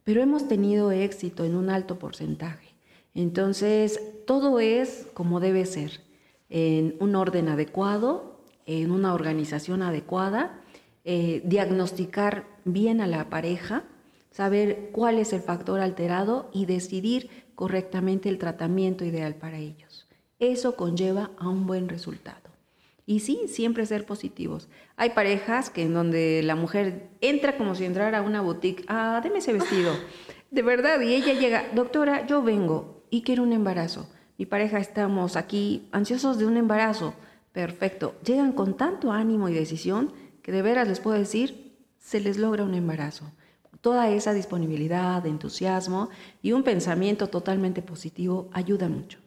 pero 0.02 0.22
hemos 0.22 0.48
tenido 0.48 0.90
éxito 0.90 1.44
en 1.44 1.54
un 1.54 1.70
alto 1.70 1.98
porcentaje. 1.98 2.74
Entonces, 3.14 4.00
todo 4.26 4.58
es 4.58 5.06
como 5.14 5.38
debe 5.38 5.66
ser, 5.66 6.00
en 6.50 6.96
un 6.98 7.14
orden 7.14 7.48
adecuado, 7.48 8.40
en 8.66 8.90
una 8.90 9.14
organización 9.14 9.82
adecuada, 9.82 10.60
eh, 11.04 11.42
diagnosticar 11.44 12.44
bien 12.64 13.00
a 13.00 13.06
la 13.06 13.30
pareja, 13.30 13.84
saber 14.32 14.90
cuál 14.92 15.18
es 15.18 15.32
el 15.32 15.40
factor 15.40 15.80
alterado 15.80 16.50
y 16.52 16.66
decidir 16.66 17.45
correctamente 17.56 18.28
el 18.28 18.38
tratamiento 18.38 19.04
ideal 19.04 19.34
para 19.34 19.58
ellos. 19.58 20.06
Eso 20.38 20.76
conlleva 20.76 21.30
a 21.38 21.48
un 21.48 21.66
buen 21.66 21.88
resultado. 21.88 22.50
Y 23.06 23.20
sí, 23.20 23.42
siempre 23.48 23.86
ser 23.86 24.04
positivos. 24.04 24.68
Hay 24.96 25.10
parejas 25.10 25.70
que 25.70 25.82
en 25.82 25.94
donde 25.94 26.42
la 26.44 26.56
mujer 26.56 27.08
entra 27.20 27.56
como 27.56 27.74
si 27.74 27.84
entrara 27.84 28.18
a 28.18 28.22
una 28.22 28.40
boutique, 28.40 28.84
ah, 28.88 29.20
deme 29.22 29.38
ese 29.38 29.52
vestido. 29.52 29.92
De 30.50 30.62
verdad, 30.62 31.00
y 31.00 31.14
ella 31.14 31.32
llega, 31.32 31.66
doctora, 31.74 32.26
yo 32.26 32.42
vengo 32.42 33.04
y 33.10 33.22
quiero 33.22 33.42
un 33.42 33.52
embarazo. 33.52 34.08
Mi 34.38 34.44
pareja 34.44 34.78
estamos 34.78 35.36
aquí 35.36 35.88
ansiosos 35.92 36.38
de 36.38 36.46
un 36.46 36.56
embarazo. 36.56 37.14
Perfecto. 37.52 38.16
Llegan 38.24 38.52
con 38.52 38.76
tanto 38.76 39.12
ánimo 39.12 39.48
y 39.48 39.54
decisión 39.54 40.12
que 40.42 40.52
de 40.52 40.62
veras 40.62 40.88
les 40.88 41.00
puedo 41.00 41.16
decir, 41.16 41.76
se 41.98 42.20
les 42.20 42.36
logra 42.36 42.64
un 42.64 42.74
embarazo. 42.74 43.32
Toda 43.86 44.10
esa 44.10 44.34
disponibilidad, 44.34 45.24
entusiasmo 45.24 46.08
y 46.42 46.50
un 46.50 46.64
pensamiento 46.64 47.28
totalmente 47.28 47.82
positivo 47.82 48.48
ayuda 48.52 48.88
mucho 48.88 49.20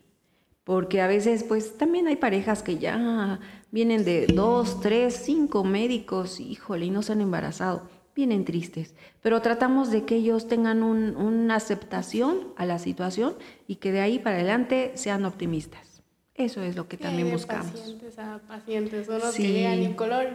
porque 0.65 0.99
a 0.99 1.07
veces 1.07 1.45
pues 1.45 1.77
también 1.77 2.07
hay 2.07 2.17
parejas 2.17 2.61
que 2.61 2.77
ya 2.77 3.39
vienen 3.71 4.03
de 4.03 4.27
dos, 4.27 4.81
tres, 4.81 5.15
cinco 5.15 5.63
médicos, 5.63 6.41
híjole, 6.41 6.87
y 6.87 6.89
no 6.89 7.03
se 7.03 7.13
han 7.13 7.21
embarazado, 7.21 7.89
vienen 8.13 8.43
tristes, 8.43 8.95
pero 9.21 9.41
tratamos 9.41 9.91
de 9.91 10.03
que 10.03 10.15
ellos 10.15 10.49
tengan 10.49 10.83
una 10.83 11.55
aceptación 11.55 12.49
a 12.57 12.65
la 12.65 12.79
situación 12.79 13.35
y 13.65 13.77
que 13.77 13.93
de 13.93 14.01
ahí 14.01 14.19
para 14.19 14.35
adelante 14.35 14.91
sean 14.95 15.23
optimistas. 15.23 16.03
Eso 16.35 16.61
es 16.61 16.75
lo 16.75 16.89
que 16.89 16.97
también 16.97 17.31
buscamos. 17.31 17.71
Pacientes 17.71 18.19
a 18.19 18.39
pacientes, 18.45 19.07
unos 19.07 19.33
que 19.35 19.53
llegan 19.53 19.79
en 19.79 19.93
color, 19.93 20.27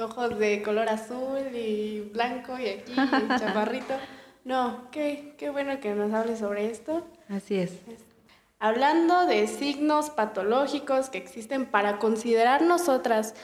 ojos 0.00 0.38
de 0.38 0.62
color 0.62 0.88
azul 0.88 1.54
y 1.54 2.00
blanco 2.12 2.58
y 2.58 2.68
aquí 2.68 2.92
chaparrito. 3.38 3.94
No, 4.44 4.90
qué, 4.90 5.34
qué 5.36 5.50
bueno 5.50 5.80
que 5.80 5.94
nos 5.94 6.12
hables 6.12 6.38
sobre 6.38 6.70
esto. 6.70 7.06
Así 7.28 7.56
es 7.56 7.72
hablando 8.58 9.26
de 9.26 9.46
signos 9.46 10.10
patológicos 10.10 11.10
que 11.10 11.18
existen 11.18 11.66
para 11.66 11.98
considerar 11.98 12.62
nosotras 12.62 13.34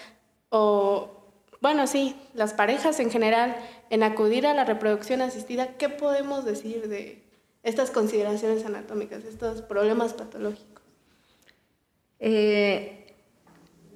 o, 0.49 1.11
bueno, 1.61 1.87
sí, 1.87 2.17
las 2.35 2.53
parejas 2.53 3.01
en 3.01 3.11
general, 3.11 3.57
en 3.91 4.03
acudir 4.03 4.47
a 4.47 4.55
la 4.55 4.65
reproducción 4.65 5.23
asistida, 5.23 5.77
¿qué 5.77 5.89
podemos 5.89 6.45
decir 6.45 6.89
de 6.89 7.23
estas 7.63 7.91
consideraciones 7.91 8.65
anatómicas, 8.65 9.25
estos 9.25 9.63
problemas 9.63 10.13
patológicos? 10.13 10.83
Eh, 12.21 13.15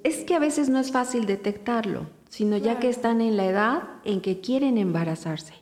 es 0.03 0.23
que 0.23 0.35
a 0.35 0.39
veces 0.39 0.69
no 0.69 0.79
es 0.79 0.91
fácil 0.91 1.25
detectarlo, 1.25 2.07
sino 2.29 2.57
ya 2.57 2.79
que 2.79 2.89
están 2.89 3.21
en 3.21 3.35
la 3.35 3.45
edad 3.45 3.83
en 4.05 4.21
que 4.21 4.39
quieren 4.39 4.77
embarazarse 4.77 5.53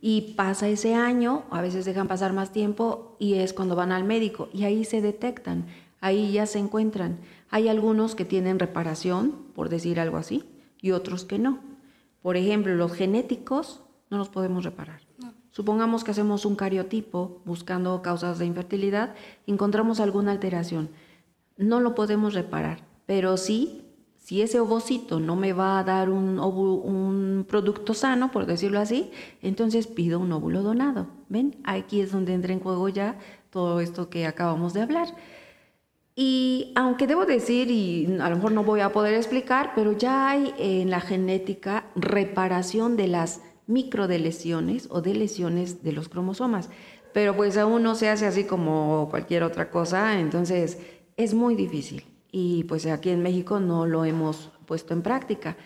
y 0.00 0.34
pasa 0.36 0.68
ese 0.68 0.94
año, 0.94 1.44
a 1.50 1.60
veces 1.60 1.84
dejan 1.84 2.06
pasar 2.06 2.32
más 2.32 2.52
tiempo 2.52 3.16
y 3.18 3.34
es 3.34 3.52
cuando 3.52 3.74
van 3.74 3.92
al 3.92 4.04
médico 4.04 4.48
y 4.52 4.64
ahí 4.64 4.84
se 4.84 5.00
detectan, 5.00 5.66
ahí 6.00 6.32
ya 6.32 6.46
se 6.46 6.58
encuentran. 6.58 7.18
Hay 7.50 7.68
algunos 7.68 8.14
que 8.14 8.24
tienen 8.24 8.58
reparación, 8.58 9.32
por 9.54 9.68
decir 9.68 9.98
algo 9.98 10.16
así, 10.16 10.44
y 10.80 10.92
otros 10.92 11.24
que 11.24 11.38
no. 11.38 11.60
Por 12.22 12.36
ejemplo, 12.36 12.74
los 12.74 12.92
genéticos 12.92 13.82
no 14.10 14.18
los 14.18 14.28
podemos 14.28 14.64
reparar. 14.64 15.00
Supongamos 15.50 16.04
que 16.04 16.10
hacemos 16.10 16.44
un 16.44 16.54
cariotipo 16.54 17.40
buscando 17.46 18.02
causas 18.02 18.38
de 18.38 18.44
infertilidad, 18.44 19.14
encontramos 19.46 20.00
alguna 20.00 20.32
alteración. 20.32 20.90
No 21.56 21.80
lo 21.80 21.94
podemos 21.94 22.34
reparar, 22.34 22.84
pero 23.06 23.38
sí 23.38 23.85
si 24.26 24.42
ese 24.42 24.58
ovocito 24.58 25.20
no 25.20 25.36
me 25.36 25.52
va 25.52 25.78
a 25.78 25.84
dar 25.84 26.10
un, 26.10 27.46
producto 27.48 27.94
sano, 27.94 28.32
por 28.32 28.44
decirlo 28.44 28.80
así, 28.80 29.12
entonces 29.40 29.86
pido 29.86 30.18
un 30.18 30.32
óvulo 30.32 30.64
donado. 30.64 31.06
¿Ven? 31.28 31.54
Aquí 31.62 32.00
es 32.00 32.10
donde 32.10 32.34
entra 32.34 32.52
en 32.52 32.58
juego 32.58 32.88
ya 32.88 33.20
todo 33.50 33.78
esto 33.78 34.10
que 34.10 34.26
acabamos 34.26 34.74
de 34.74 34.82
hablar. 34.82 35.14
Y 36.16 36.72
aunque 36.74 37.06
debo 37.06 37.24
decir, 37.24 37.70
y 37.70 38.18
a 38.20 38.28
lo 38.28 38.34
mejor 38.34 38.50
no 38.50 38.64
voy 38.64 38.80
a 38.80 38.90
poder 38.90 39.14
explicar, 39.14 39.70
pero 39.76 39.92
ya 39.92 40.28
hay 40.28 40.52
en 40.58 40.90
la 40.90 41.00
genética 41.00 41.86
reparación 41.94 42.96
de 42.96 43.06
las 43.06 43.42
microdelesiones 43.68 44.88
o 44.90 45.02
de 45.02 45.14
lesiones 45.14 45.84
de 45.84 45.92
los 45.92 46.08
cromosomas. 46.08 46.68
Pero 47.12 47.36
pues 47.36 47.56
aún 47.56 47.84
no 47.84 47.94
se 47.94 48.08
hace 48.08 48.26
así 48.26 48.42
como 48.42 49.06
cualquier 49.08 49.44
otra 49.44 49.70
cosa, 49.70 50.18
entonces 50.18 50.78
es 51.16 51.32
muy 51.32 51.54
difícil 51.54 52.15
y 52.38 52.64
pues 52.64 52.84
aquí 52.84 53.08
en 53.08 53.22
México 53.22 53.60
no 53.60 53.86
lo 53.86 54.04
hemos 54.04 54.50
puesto 54.66 54.92
en 54.92 55.00
práctica. 55.00 55.56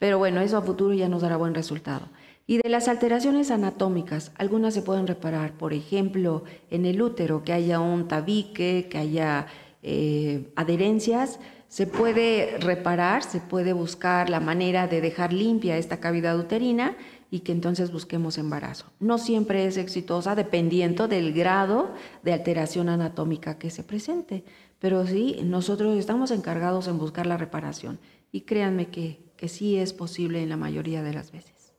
Pero 0.00 0.18
bueno, 0.18 0.40
eso 0.40 0.56
a 0.56 0.62
futuro 0.62 0.92
ya 0.92 1.08
nos 1.08 1.22
dará 1.22 1.36
buen 1.36 1.54
resultado. 1.54 2.08
Y 2.48 2.56
de 2.56 2.68
las 2.68 2.88
alteraciones 2.88 3.52
anatómicas, 3.52 4.32
algunas 4.36 4.74
se 4.74 4.82
pueden 4.82 5.06
reparar, 5.06 5.52
por 5.52 5.72
ejemplo, 5.72 6.42
en 6.68 6.84
el 6.84 7.00
útero, 7.00 7.44
que 7.44 7.52
haya 7.52 7.78
un 7.78 8.08
tabique, 8.08 8.88
que 8.90 8.98
haya 8.98 9.46
eh, 9.84 10.50
adherencias, 10.56 11.38
se 11.68 11.86
puede 11.86 12.58
reparar, 12.58 13.22
se 13.22 13.38
puede 13.38 13.72
buscar 13.72 14.28
la 14.28 14.40
manera 14.40 14.88
de 14.88 15.00
dejar 15.00 15.32
limpia 15.32 15.78
esta 15.78 16.00
cavidad 16.00 16.36
uterina 16.36 16.96
y 17.30 17.40
que 17.40 17.52
entonces 17.52 17.92
busquemos 17.92 18.36
embarazo. 18.38 18.86
No 18.98 19.18
siempre 19.18 19.66
es 19.66 19.76
exitosa 19.76 20.34
dependiendo 20.34 21.06
del 21.06 21.32
grado 21.32 21.94
de 22.24 22.32
alteración 22.32 22.88
anatómica 22.88 23.58
que 23.58 23.70
se 23.70 23.84
presente. 23.84 24.44
Pero 24.78 25.06
sí, 25.06 25.40
nosotros 25.42 25.96
estamos 25.98 26.30
encargados 26.30 26.86
en 26.88 26.98
buscar 26.98 27.26
la 27.26 27.36
reparación 27.36 27.98
y 28.32 28.42
créanme 28.42 28.90
que, 28.90 29.18
que 29.36 29.48
sí 29.48 29.78
es 29.78 29.92
posible 29.92 30.42
en 30.42 30.48
la 30.48 30.56
mayoría 30.56 31.02
de 31.02 31.14
las 31.14 31.32
veces. 31.32 31.72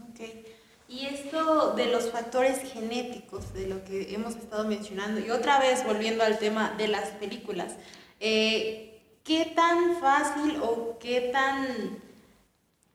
Ok. 0.00 0.20
Y 0.88 1.06
esto 1.06 1.74
de 1.74 1.86
los 1.86 2.10
factores 2.10 2.60
genéticos, 2.72 3.52
de 3.52 3.66
lo 3.66 3.84
que 3.84 4.14
hemos 4.14 4.36
estado 4.36 4.66
mencionando, 4.66 5.20
y 5.20 5.30
otra 5.30 5.58
vez 5.58 5.84
volviendo 5.84 6.22
al 6.22 6.38
tema 6.38 6.74
de 6.78 6.88
las 6.88 7.10
películas, 7.10 7.74
eh, 8.20 9.00
¿qué 9.24 9.52
tan 9.54 9.96
fácil 9.98 10.58
o 10.62 10.96
qué 11.00 11.30
tan 11.32 11.98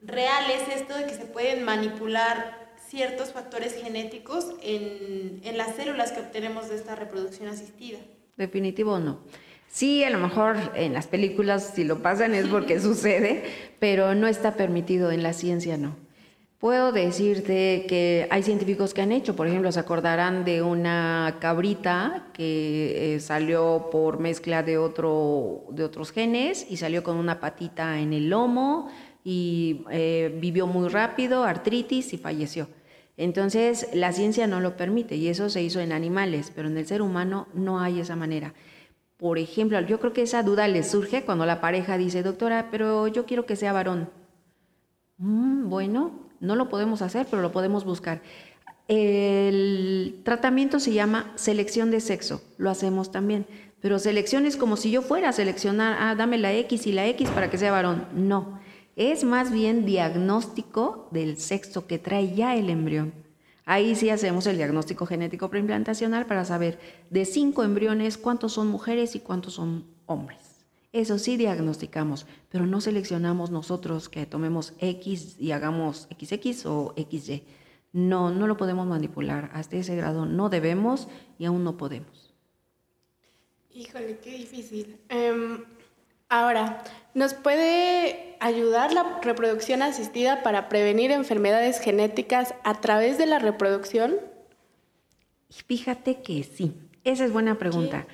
real 0.00 0.50
es 0.50 0.80
esto 0.80 0.94
de 0.96 1.06
que 1.06 1.14
se 1.14 1.26
pueden 1.26 1.64
manipular 1.64 2.72
ciertos 2.88 3.30
factores 3.30 3.74
genéticos 3.74 4.46
en, 4.62 5.40
en 5.44 5.58
las 5.58 5.76
células 5.76 6.12
que 6.12 6.20
obtenemos 6.20 6.70
de 6.70 6.76
esta 6.76 6.94
reproducción 6.94 7.48
asistida? 7.48 7.98
Definitivo 8.36 8.98
no. 8.98 9.20
Sí, 9.68 10.04
a 10.04 10.10
lo 10.10 10.18
mejor 10.18 10.56
en 10.74 10.92
las 10.92 11.06
películas 11.06 11.72
si 11.74 11.84
lo 11.84 12.02
pasan 12.02 12.34
es 12.34 12.46
porque 12.46 12.80
sucede, 12.88 13.44
pero 13.78 14.14
no 14.14 14.26
está 14.26 14.54
permitido 14.54 15.10
en 15.10 15.22
la 15.22 15.32
ciencia, 15.32 15.76
no. 15.76 15.96
Puedo 16.58 16.92
decirte 16.92 17.86
que 17.88 18.28
hay 18.30 18.44
científicos 18.44 18.94
que 18.94 19.02
han 19.02 19.10
hecho, 19.10 19.34
por 19.34 19.48
ejemplo, 19.48 19.72
se 19.72 19.80
acordarán 19.80 20.44
de 20.44 20.62
una 20.62 21.38
cabrita 21.40 22.28
que 22.32 23.16
eh, 23.16 23.20
salió 23.20 23.88
por 23.90 24.20
mezcla 24.20 24.62
de, 24.62 24.78
otro, 24.78 25.64
de 25.70 25.82
otros 25.82 26.12
genes 26.12 26.64
y 26.70 26.76
salió 26.76 27.02
con 27.02 27.16
una 27.16 27.40
patita 27.40 27.98
en 27.98 28.12
el 28.12 28.30
lomo 28.30 28.90
y 29.24 29.84
eh, 29.90 30.38
vivió 30.40 30.68
muy 30.68 30.88
rápido, 30.88 31.42
artritis 31.42 32.12
y 32.12 32.18
falleció. 32.18 32.68
Entonces, 33.16 33.88
la 33.92 34.12
ciencia 34.12 34.46
no 34.46 34.60
lo 34.60 34.76
permite 34.76 35.16
y 35.16 35.28
eso 35.28 35.50
se 35.50 35.62
hizo 35.62 35.80
en 35.80 35.92
animales, 35.92 36.52
pero 36.54 36.68
en 36.68 36.78
el 36.78 36.86
ser 36.86 37.02
humano 37.02 37.46
no 37.54 37.80
hay 37.80 38.00
esa 38.00 38.16
manera. 38.16 38.54
Por 39.18 39.38
ejemplo, 39.38 39.80
yo 39.80 40.00
creo 40.00 40.12
que 40.12 40.22
esa 40.22 40.42
duda 40.42 40.66
le 40.66 40.82
surge 40.82 41.24
cuando 41.24 41.46
la 41.46 41.60
pareja 41.60 41.98
dice, 41.98 42.22
doctora, 42.22 42.68
pero 42.70 43.06
yo 43.08 43.26
quiero 43.26 43.46
que 43.46 43.56
sea 43.56 43.72
varón. 43.72 44.08
Mm, 45.18 45.68
bueno, 45.68 46.10
no 46.40 46.56
lo 46.56 46.68
podemos 46.68 47.02
hacer, 47.02 47.26
pero 47.30 47.42
lo 47.42 47.52
podemos 47.52 47.84
buscar. 47.84 48.20
El 48.88 50.20
tratamiento 50.24 50.80
se 50.80 50.92
llama 50.92 51.32
selección 51.36 51.90
de 51.90 52.00
sexo, 52.00 52.42
lo 52.58 52.68
hacemos 52.68 53.12
también, 53.12 53.46
pero 53.80 53.98
selección 53.98 54.44
es 54.44 54.56
como 54.56 54.76
si 54.76 54.90
yo 54.90 55.02
fuera 55.02 55.28
a 55.28 55.32
seleccionar, 55.32 55.96
ah, 56.00 56.14
dame 56.14 56.38
la 56.38 56.52
X 56.52 56.86
y 56.86 56.92
la 56.92 57.06
X 57.06 57.28
para 57.30 57.48
que 57.48 57.58
sea 57.58 57.70
varón. 57.70 58.06
No, 58.14 58.58
es 58.96 59.24
más 59.24 59.50
bien 59.52 59.84
diagnóstico 59.86 61.08
del 61.10 61.38
sexo 61.38 61.86
que 61.86 61.98
trae 61.98 62.34
ya 62.34 62.56
el 62.56 62.70
embrión. 62.70 63.12
Ahí 63.64 63.94
sí 63.94 64.10
hacemos 64.10 64.46
el 64.46 64.56
diagnóstico 64.56 65.06
genético 65.06 65.48
preimplantacional 65.48 66.26
para 66.26 66.44
saber 66.44 66.78
de 67.10 67.24
cinco 67.24 67.62
embriones 67.62 68.18
cuántos 68.18 68.52
son 68.52 68.68
mujeres 68.68 69.14
y 69.14 69.20
cuántos 69.20 69.54
son 69.54 69.84
hombres. 70.06 70.52
Eso 70.92 71.18
sí 71.18 71.36
diagnosticamos, 71.36 72.26
pero 72.50 72.66
no 72.66 72.80
seleccionamos 72.80 73.50
nosotros 73.50 74.08
que 74.08 74.26
tomemos 74.26 74.74
X 74.78 75.36
y 75.38 75.52
hagamos 75.52 76.08
XX 76.20 76.66
o 76.66 76.94
XY. 76.96 77.44
No, 77.92 78.30
no 78.30 78.46
lo 78.46 78.56
podemos 78.56 78.86
manipular. 78.86 79.50
Hasta 79.54 79.76
ese 79.76 79.96
grado 79.96 80.26
no 80.26 80.50
debemos 80.50 81.08
y 81.38 81.46
aún 81.46 81.64
no 81.64 81.76
podemos. 81.76 82.34
Híjole, 83.74 84.18
qué 84.18 84.36
difícil. 84.36 84.98
Em, 85.08 85.64
ahora, 86.32 86.82
¿Nos 87.14 87.34
puede 87.34 88.36
ayudar 88.40 88.92
la 88.92 89.20
reproducción 89.20 89.82
asistida 89.82 90.42
para 90.42 90.70
prevenir 90.70 91.10
enfermedades 91.10 91.78
genéticas 91.78 92.54
a 92.64 92.80
través 92.80 93.18
de 93.18 93.26
la 93.26 93.38
reproducción? 93.38 94.14
Fíjate 95.66 96.22
que 96.22 96.42
sí. 96.42 96.74
Esa 97.04 97.26
es 97.26 97.32
buena 97.32 97.58
pregunta. 97.58 98.06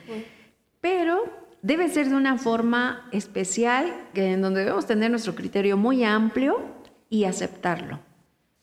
Pero 0.80 1.24
debe 1.62 1.88
ser 1.88 2.08
de 2.08 2.16
una 2.16 2.38
forma 2.38 3.08
especial, 3.12 3.94
que 4.14 4.32
en 4.32 4.42
donde 4.42 4.60
debemos 4.60 4.86
tener 4.86 5.10
nuestro 5.10 5.36
criterio 5.36 5.76
muy 5.76 6.02
amplio 6.02 6.60
y 7.08 7.24
aceptarlo. 7.24 8.00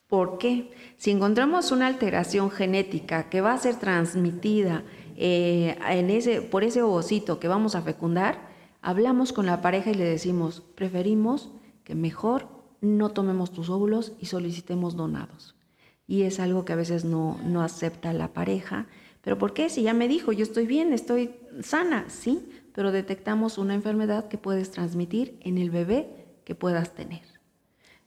¿Por 0.08 0.38
qué? 0.38 0.72
Si 0.98 1.12
encontramos 1.12 1.72
una 1.72 1.88
alteración 1.88 2.52
genética 2.52 3.30
que 3.30 3.40
va 3.40 3.54
a 3.54 3.58
ser 3.58 3.76
transmitida 3.76 4.84
eh, 5.16 5.78
en 5.88 6.10
ese, 6.10 6.42
por 6.42 6.66
ese 6.66 6.82
ovocito 6.82 7.40
que 7.40 7.48
vamos 7.48 7.76
a 7.76 7.82
fecundar, 7.82 8.55
hablamos 8.86 9.34
con 9.34 9.46
la 9.46 9.62
pareja 9.62 9.90
y 9.90 9.96
le 9.96 10.06
decimos, 10.06 10.62
preferimos 10.76 11.50
que 11.84 11.96
mejor 11.96 12.48
no 12.82 13.10
tomemos 13.10 13.52
tus 13.52 13.70
óvulos 13.70 14.14
y 14.20 14.28
solicitemos 14.28 14.96
donados. 14.96 15.56
Y 16.08 16.22
es 16.22 16.40
algo 16.40 16.66
que 16.66 16.74
a 16.74 16.78
veces 16.78 17.04
no, 17.04 17.40
no 17.44 17.64
acepta 17.64 18.14
la 18.14 18.32
pareja. 18.32 18.88
¿Pero 19.22 19.40
por 19.40 19.54
qué? 19.54 19.70
Si 19.70 19.82
ya 19.82 19.96
me 19.96 20.08
dijo, 20.08 20.32
yo 20.32 20.44
estoy 20.44 20.68
bien, 20.68 20.94
estoy 20.94 21.36
sana, 21.62 22.06
sí, 22.10 22.48
pero 22.74 22.92
detectamos 22.92 23.58
una 23.58 23.74
enfermedad 23.74 24.28
que 24.28 24.38
puedes 24.38 24.70
transmitir 24.70 25.40
en 25.42 25.58
el 25.58 25.72
bebé 25.72 26.38
que 26.44 26.54
puedas 26.54 26.94
tener. 26.94 27.24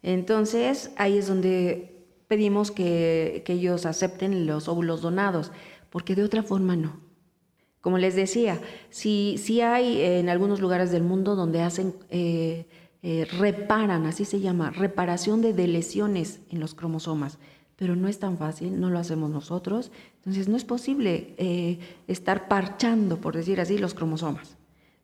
Entonces, 0.02 0.92
ahí 0.96 1.18
es 1.18 1.26
donde 1.26 2.06
pedimos 2.28 2.70
que, 2.70 3.42
ellos 3.48 3.84
acepten 3.84 4.46
los 4.46 4.68
óvulos 4.68 5.02
donados, 5.02 5.50
porque 5.90 6.14
de 6.14 6.22
otra 6.22 6.44
forma 6.44 6.76
no. 6.76 7.00
Como 7.88 7.96
les 7.96 8.14
decía, 8.14 8.60
sí, 8.90 9.36
si 9.38 9.62
hay 9.62 10.02
en 10.02 10.28
algunos 10.28 10.60
lugares 10.60 10.90
del 10.90 11.02
mundo 11.02 11.36
donde 11.36 11.62
hacen, 11.62 11.94
eh, 12.10 12.66
eh, 13.02 13.26
reparan, 13.38 14.04
así 14.04 14.26
se 14.26 14.40
llama, 14.40 14.68
reparación 14.68 15.40
de, 15.40 15.66
lesiones 15.66 16.40
en 16.50 16.60
los 16.60 16.74
cromosomas, 16.74 17.38
pero 17.76 17.96
no 17.96 18.06
es 18.06 18.18
tan 18.18 18.36
fácil, 18.36 18.78
no 18.78 18.90
lo 18.90 18.98
hacemos 18.98 19.30
nosotros, 19.30 19.90
entonces 20.16 20.48
no 20.48 20.58
es 20.58 20.66
posible 20.66 21.32
eh, 21.38 21.78
estar 22.08 22.46
parchando, 22.46 23.22
por 23.22 23.34
decir 23.34 23.58
así, 23.58 23.78
los 23.78 23.94
cromosomas, 23.94 24.58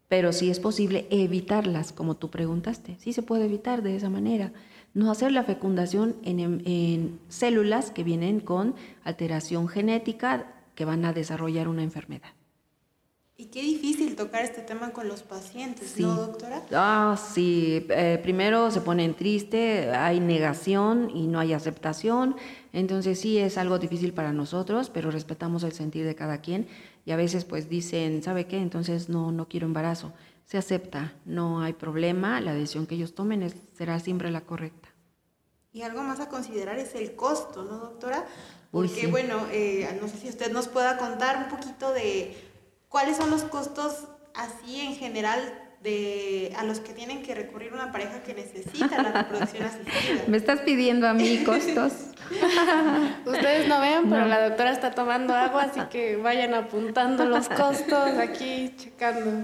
pero 0.06 0.34
sí 0.34 0.50
es 0.50 0.60
posible 0.60 1.06
evitarlas, 1.08 1.90
como 1.90 2.18
tú 2.18 2.28
preguntaste, 2.28 2.98
sí 2.98 3.14
se 3.14 3.22
puede 3.22 3.46
evitar 3.46 3.82
de 3.82 3.96
esa 3.96 4.10
manera. 4.10 4.52
No 4.92 5.10
hacer 5.10 5.32
la 5.32 5.44
fecundación 5.44 6.16
en, 6.22 7.18
células 7.30 7.90
que 7.90 8.04
vienen 8.04 8.40
con 8.40 8.74
alteración 9.04 9.68
genética 9.68 10.52
que 10.74 10.84
van 10.84 11.06
a 11.06 11.14
desarrollar 11.14 11.66
una 11.66 11.82
enfermedad. 11.82 12.34
Y 13.36 13.46
qué 13.46 13.62
difícil 13.62 14.14
tocar 14.14 14.42
este 14.44 14.62
tema 14.62 14.90
con 14.90 15.08
los 15.08 15.22
pacientes, 15.22 15.98
¿no, 15.98 16.14
doctora? 16.14 16.62
Ah, 16.72 17.18
sí. 17.18 17.84
Eh, 17.90 18.20
primero 18.22 18.70
se 18.70 18.80
ponen 18.80 19.14
triste, 19.14 19.90
hay 19.90 20.20
negación 20.20 21.10
y 21.12 21.26
no 21.26 21.40
hay 21.40 21.52
aceptación. 21.52 22.36
Entonces 22.72 23.18
sí 23.18 23.38
es 23.38 23.58
algo 23.58 23.80
difícil 23.80 24.12
para 24.12 24.32
nosotros, 24.32 24.88
pero 24.88 25.10
respetamos 25.10 25.64
el 25.64 25.72
sentir 25.72 26.06
de 26.06 26.14
cada 26.14 26.40
quien. 26.40 26.68
Y 27.04 27.10
a 27.10 27.16
veces 27.16 27.44
pues 27.44 27.68
dicen, 27.68 28.22
¿sabe 28.22 28.46
qué? 28.46 28.58
Entonces 28.58 29.08
no, 29.08 29.32
no 29.32 29.48
quiero 29.48 29.66
embarazo 29.66 30.12
se 30.44 30.58
acepta, 30.58 31.14
no 31.24 31.62
hay 31.62 31.72
problema, 31.72 32.40
la 32.40 32.52
decisión 32.52 32.86
que 32.86 32.94
ellos 32.94 33.14
tomen 33.14 33.52
será 33.76 33.98
siempre 34.00 34.30
la 34.30 34.42
correcta. 34.42 34.88
Y 35.72 35.82
algo 35.82 36.02
más 36.02 36.20
a 36.20 36.28
considerar 36.28 36.78
es 36.78 36.94
el 36.94 37.16
costo, 37.16 37.64
¿no, 37.64 37.78
doctora? 37.78 38.26
Porque, 38.70 39.06
bueno, 39.06 39.46
eh, 39.50 39.98
no 40.00 40.08
sé 40.08 40.18
si 40.18 40.28
usted 40.28 40.52
nos 40.52 40.68
pueda 40.68 40.98
contar 40.98 41.36
un 41.36 41.48
poquito 41.48 41.92
de 41.92 42.36
cuáles 42.94 43.16
son 43.16 43.28
los 43.28 43.42
costos 43.42 44.04
así 44.34 44.80
en 44.80 44.94
general 44.94 45.40
de, 45.82 46.52
a 46.56 46.62
los 46.62 46.78
que 46.78 46.92
tienen 46.92 47.24
que 47.24 47.34
recurrir 47.34 47.72
una 47.72 47.90
pareja 47.90 48.22
que 48.22 48.34
necesita 48.34 49.02
la 49.02 49.10
reproducción 49.10 49.64
asistida. 49.66 50.22
¿Me 50.28 50.36
estás 50.36 50.60
pidiendo 50.60 51.08
a 51.08 51.12
mí 51.12 51.42
costos? 51.44 51.92
Ustedes 53.26 53.66
no 53.66 53.80
ven, 53.80 54.08
pero 54.08 54.26
la 54.26 54.48
doctora 54.48 54.70
está 54.70 54.92
tomando 54.92 55.34
agua, 55.34 55.64
así 55.64 55.80
que 55.90 56.14
vayan 56.14 56.54
apuntando 56.54 57.24
los 57.24 57.48
costos 57.48 58.16
aquí, 58.16 58.72
checando. 58.76 59.42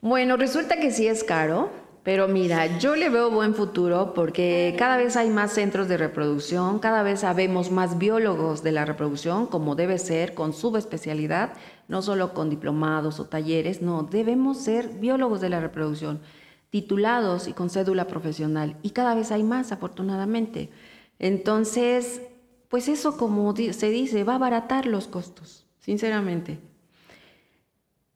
Bueno, 0.00 0.38
resulta 0.38 0.76
que 0.76 0.90
sí 0.90 1.06
es 1.06 1.22
caro, 1.22 1.70
pero 2.08 2.26
mira, 2.26 2.78
yo 2.78 2.96
le 2.96 3.10
veo 3.10 3.30
buen 3.30 3.54
futuro 3.54 4.14
porque 4.14 4.74
cada 4.78 4.96
vez 4.96 5.14
hay 5.14 5.28
más 5.28 5.52
centros 5.52 5.88
de 5.88 5.98
reproducción, 5.98 6.78
cada 6.78 7.02
vez 7.02 7.20
sabemos 7.20 7.70
más 7.70 7.98
biólogos 7.98 8.62
de 8.62 8.72
la 8.72 8.86
reproducción, 8.86 9.46
como 9.46 9.74
debe 9.74 9.98
ser, 9.98 10.32
con 10.32 10.54
subespecialidad, 10.54 11.52
no 11.86 12.00
solo 12.00 12.32
con 12.32 12.48
diplomados 12.48 13.20
o 13.20 13.26
talleres, 13.26 13.82
no, 13.82 14.04
debemos 14.04 14.56
ser 14.56 14.88
biólogos 14.88 15.42
de 15.42 15.50
la 15.50 15.60
reproducción, 15.60 16.22
titulados 16.70 17.46
y 17.46 17.52
con 17.52 17.68
cédula 17.68 18.06
profesional, 18.06 18.78
y 18.80 18.92
cada 18.92 19.14
vez 19.14 19.30
hay 19.30 19.42
más, 19.42 19.70
afortunadamente. 19.70 20.70
Entonces, 21.18 22.22
pues 22.70 22.88
eso, 22.88 23.18
como 23.18 23.54
se 23.54 23.90
dice, 23.90 24.24
va 24.24 24.32
a 24.32 24.36
abaratar 24.36 24.86
los 24.86 25.08
costos, 25.08 25.66
sinceramente. 25.78 26.58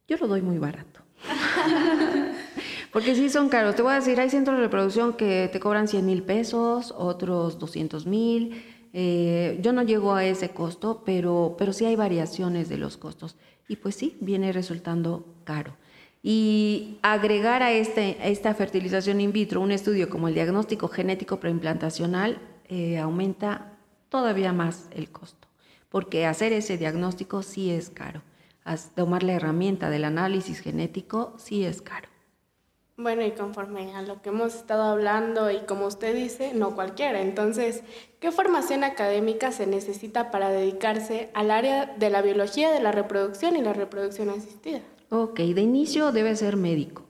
Yo 0.09 0.17
lo 0.17 0.29
doy 0.29 0.41
muy 0.41 0.57
barato. 0.57 1.03
Porque 2.93 3.15
sí 3.15 3.31
son 3.31 3.49
caros. 3.49 3.75
Te 3.75 3.83
voy 3.83 3.93
a 3.93 3.97
decir, 3.97 4.21
hay 4.21 4.31
centros 4.31 4.57
de 4.57 4.65
reproducción 4.65 5.15
que 5.15 5.49
te 5.51 5.61
cobran 5.61 5.89
100 5.89 6.05
mil 6.05 6.23
pesos, 6.23 6.95
otros 6.97 7.59
200 7.59 8.07
mil. 8.07 8.65
Eh, 8.93 9.59
yo 9.63 9.73
no 9.73 9.83
llego 9.83 10.15
a 10.15 10.25
ese 10.25 10.51
costo, 10.51 11.03
pero, 11.05 11.57
pero 11.59 11.73
sí 11.73 11.87
hay 11.87 11.97
variaciones 11.97 12.69
de 12.69 12.77
los 12.77 12.97
costos. 12.97 13.37
Y 13.67 13.77
pues 13.77 13.95
sí, 13.95 14.17
viene 14.21 14.53
resultando 14.53 15.25
caro. 15.45 15.75
Y 16.23 16.99
agregar 17.03 17.63
a, 17.63 17.73
este, 17.73 18.17
esta 18.31 18.55
fertilización 18.55 19.21
in 19.21 19.33
vitro 19.33 19.61
un 19.61 19.73
estudio 19.73 20.11
como 20.11 20.29
el 20.29 20.35
diagnóstico 20.35 20.89
genético 20.89 21.41
preimplantacional 21.41 22.39
eh, 22.69 22.99
aumenta 22.99 23.73
todavía 24.09 24.53
más 24.53 24.89
el 24.93 25.11
costo, 25.11 25.49
porque 25.89 26.27
hacer 26.27 26.53
ese 26.53 26.79
diagnóstico 26.79 27.43
sí 27.43 27.71
es 27.71 27.91
caro 27.91 28.23
tomar 28.95 29.23
la 29.23 29.33
herramienta 29.33 29.91
del 29.91 30.05
análisis 30.05 30.61
genético 30.61 31.35
sí 31.39 31.65
es 31.65 31.83
caro. 31.83 32.12
Bueno, 33.03 33.27
y 33.27 33.33
conforme 33.33 33.97
a 33.97 34.03
lo 34.03 34.23
que 34.23 34.29
hemos 34.29 34.55
estado 34.55 34.85
hablando 34.85 35.51
y 35.51 35.59
como 35.67 35.87
usted 35.87 36.15
dice, 36.15 36.55
no 36.55 36.77
cualquiera. 36.77 37.21
Entonces, 37.21 37.83
¿qué 38.21 38.31
formación 38.31 38.85
académica 38.85 39.51
se 39.51 39.67
necesita 39.67 40.31
para 40.31 40.51
dedicarse 40.51 41.29
al 41.35 41.51
área 41.51 41.87
de 41.87 42.11
la 42.11 42.23
biología 42.23 42.71
de 42.71 42.81
la 42.81 42.93
reproducción 42.93 43.57
y 43.57 43.63
la 43.63 43.73
reproducción 43.73 44.31
asistida? 44.31 44.83
Ok, 45.11 45.41
de 45.41 45.61
inicio 45.63 46.13
debe 46.13 46.37
ser 46.37 46.57
médico. 46.57 47.03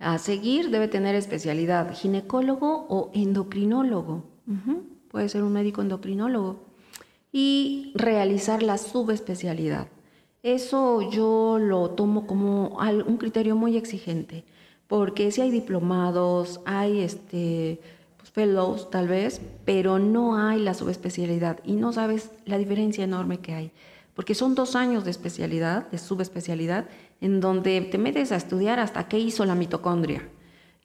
A 0.00 0.18
seguir 0.18 0.70
debe 0.70 0.88
tener 0.88 1.14
especialidad 1.14 1.94
ginecólogo 1.94 2.86
o 2.88 3.12
endocrinólogo. 3.14 4.24
Puede 5.08 5.28
ser 5.28 5.44
un 5.44 5.52
médico 5.52 5.82
endocrinólogo. 5.82 6.64
Y 7.30 7.92
realizar 7.94 8.64
la 8.64 8.76
subespecialidad. 8.76 9.86
Eso 10.42 11.08
yo 11.10 11.58
lo 11.60 11.90
tomo 11.90 12.26
como 12.26 12.78
un 13.06 13.16
criterio 13.18 13.56
muy 13.56 13.76
exigente, 13.76 14.44
porque 14.88 15.30
si 15.32 15.40
hay 15.40 15.50
diplomados, 15.50 16.60
hay 16.64 17.00
este, 17.00 17.80
pues, 18.16 18.30
fellows 18.30 18.90
tal 18.90 19.08
vez, 19.08 19.40
pero 19.64 19.98
no 19.98 20.36
hay 20.36 20.60
la 20.60 20.74
subespecialidad 20.74 21.60
y 21.64 21.72
no 21.72 21.92
sabes 21.92 22.30
la 22.44 22.58
diferencia 22.58 23.04
enorme 23.04 23.38
que 23.38 23.54
hay, 23.54 23.72
porque 24.14 24.34
son 24.34 24.54
dos 24.54 24.76
años 24.76 25.04
de 25.04 25.10
especialidad, 25.10 25.90
de 25.90 25.98
subespecialidad, 25.98 26.86
en 27.20 27.40
donde 27.40 27.80
te 27.80 27.98
metes 27.98 28.32
a 28.32 28.36
estudiar 28.36 28.78
hasta 28.78 29.08
qué 29.08 29.18
hizo 29.18 29.44
la 29.44 29.54
mitocondria. 29.54 30.28